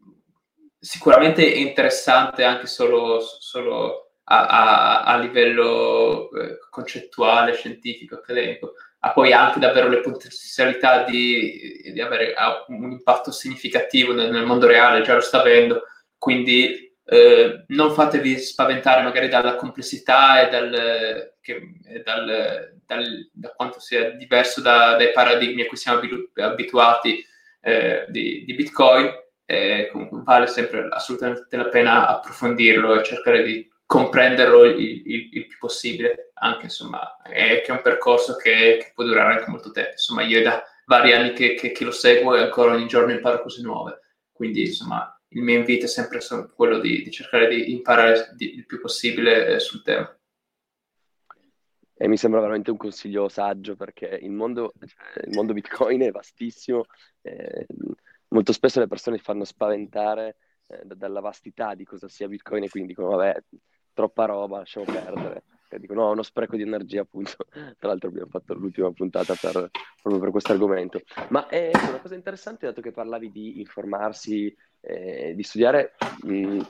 [0.80, 9.12] sicuramente è interessante anche solo, solo a, a, a, livello eh, concettuale, scientifico, accademico, ha
[9.12, 12.34] poi anche davvero le potenzialità di, di avere
[12.68, 15.82] un impatto significativo nel, nel, mondo reale, già lo sta avendo,
[16.16, 21.72] quindi eh, non fatevi spaventare magari dalla complessità e dal, che,
[22.04, 26.00] dal, dal, da quanto sia diverso da, dai paradigmi a cui siamo
[26.36, 27.26] abituati
[27.60, 29.10] eh, di, di, Bitcoin,
[29.44, 35.46] eh, comunque vale sempre assolutamente la pena approfondirlo e cercare di comprenderlo il, il, il,
[35.46, 39.70] più possibile, anche insomma, è, che è un percorso che, che, può durare anche molto
[39.70, 39.90] tempo.
[39.90, 43.42] Insomma, io da vari anni che, che, che, lo seguo e ancora ogni giorno imparo
[43.42, 44.00] cose nuove.
[44.32, 46.20] Quindi, insomma, il mio invito è sempre
[46.54, 50.18] quello di, di cercare di imparare di, il più possibile eh, sul tema.
[51.94, 56.10] E mi sembra veramente un consiglio saggio perché il mondo, cioè, il mondo Bitcoin è
[56.10, 56.86] vastissimo.
[57.20, 57.66] Eh,
[58.28, 60.36] molto spesso le persone si fanno spaventare
[60.66, 63.36] eh, dalla vastità di cosa sia Bitcoin e quindi dicono, vabbè,
[63.92, 65.42] troppa roba, lasciamo perdere.
[65.68, 67.46] E dico no, uno spreco di energia appunto.
[67.78, 69.70] Tra l'altro abbiamo fatto l'ultima puntata per,
[70.02, 71.00] proprio per questo argomento.
[71.28, 76.60] Ma è una cosa interessante, dato che parlavi di informarsi, eh, di studiare, mh, mm,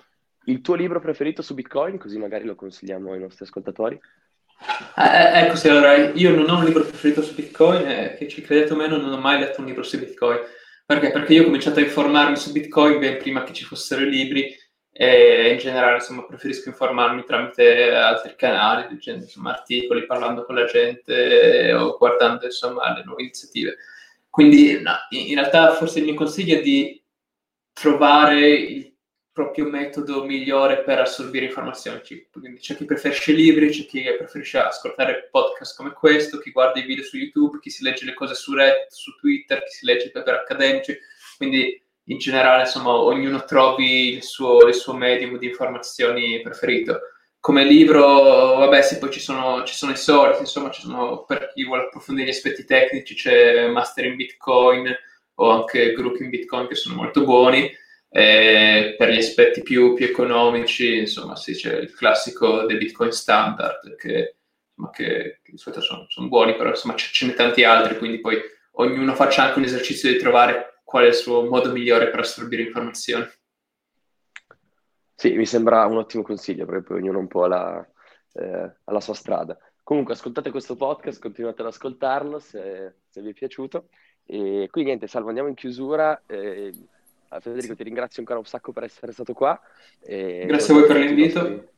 [0.47, 4.01] il tuo libro preferito su Bitcoin, così magari lo consigliamo ai nostri ascoltatori.
[4.97, 8.29] Eh, eh ecco, sì, allora, io non ho un libro preferito su Bitcoin, eh, che
[8.29, 10.39] ci credete o meno, non ho mai letto un libro su Bitcoin.
[10.85, 11.11] Perché?
[11.11, 14.55] Perché io ho cominciato a informarmi su Bitcoin ben prima che ci fossero i libri
[14.93, 20.67] e in generale insomma, preferisco informarmi tramite altri canali, leggendo insomma, articoli, parlando con la
[20.67, 23.77] gente o guardando insomma, le nuove iniziative.
[24.29, 27.03] Quindi no, in realtà forse il mio consiglio è di
[27.73, 28.95] trovare il
[29.33, 32.03] proprio metodo migliore per assorbire informazioni.
[32.31, 36.85] Quindi c'è chi preferisce libri, c'è chi preferisce ascoltare podcast come questo, chi guarda i
[36.85, 40.07] video su YouTube, chi si legge le cose su Reddit, su Twitter, chi si legge
[40.07, 40.99] i paper accademici.
[41.39, 47.01] Quindi in generale, insomma, ognuno trovi il suo, il suo medium di informazioni preferito.
[47.39, 51.51] Come libro, vabbè, sì, poi ci sono, ci sono i soliti, insomma, ci sono, per
[51.53, 54.95] chi vuole approfondire gli aspetti tecnici, c'è Master in Bitcoin
[55.35, 57.71] o anche Group in Bitcoin che sono molto buoni.
[58.15, 63.97] E per gli aspetti più, più, economici, insomma, sì, c'è il classico dei Bitcoin Standard,
[63.97, 64.37] che,
[64.69, 68.39] insomma, che, che di sono, sono, buoni, però insomma, ce ne tanti altri, quindi poi
[68.73, 72.65] ognuno faccia anche un esercizio di trovare qual è il suo modo migliore per assorbire
[72.65, 73.27] informazioni.
[75.15, 77.83] Sì, mi sembra un ottimo consiglio, perché poi ognuno un po' alla,
[78.35, 79.57] eh, alla sua strada.
[79.83, 83.89] Comunque, ascoltate questo podcast, continuate ad ascoltarlo se, se vi è piaciuto.
[84.27, 86.25] E qui niente, Salvo, andiamo in chiusura.
[86.27, 86.71] Eh,
[87.41, 89.59] Federico, ti ringrazio ancora un sacco per essere stato qua.
[89.99, 91.41] E Grazie a voi per l'invito.
[91.41, 91.69] Nostri...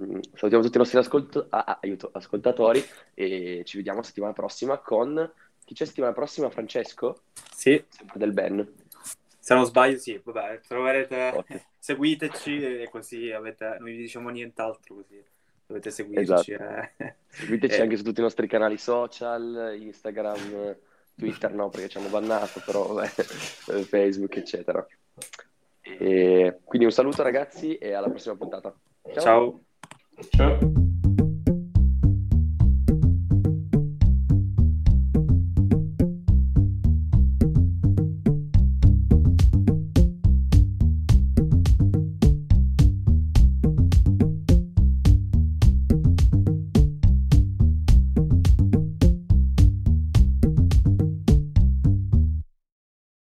[0.00, 1.46] Mm, salutiamo tutti i nostri ascolt...
[1.50, 2.84] ah, aiuto, ascoltatori
[3.14, 5.32] e ci vediamo settimana prossima con
[5.66, 6.48] chi c'è settimana prossima?
[6.48, 7.22] Francesco?
[7.52, 7.84] Sì.
[7.88, 8.74] Sempre del Ben.
[9.40, 10.18] Se non sbaglio, sì.
[10.22, 11.32] Vabbè, troverete...
[11.34, 11.62] Okay.
[11.78, 13.76] Seguiteci e così avete...
[13.78, 15.22] non vi diciamo nient'altro così.
[15.66, 16.52] Dovete seguirci.
[16.52, 16.94] Esatto.
[16.96, 17.14] Eh.
[17.26, 17.82] Seguiteci eh.
[17.82, 20.76] anche su tutti i nostri canali social, Instagram,
[21.16, 23.08] Twitter no, perché ci hanno bannato, però vabbè,
[23.82, 24.86] Facebook, eccetera.
[25.80, 28.72] E quindi un saluto ragazzi e alla prossima puntata.
[29.14, 29.20] Ciao.
[29.20, 29.60] Ciao.
[30.30, 30.95] Ciao.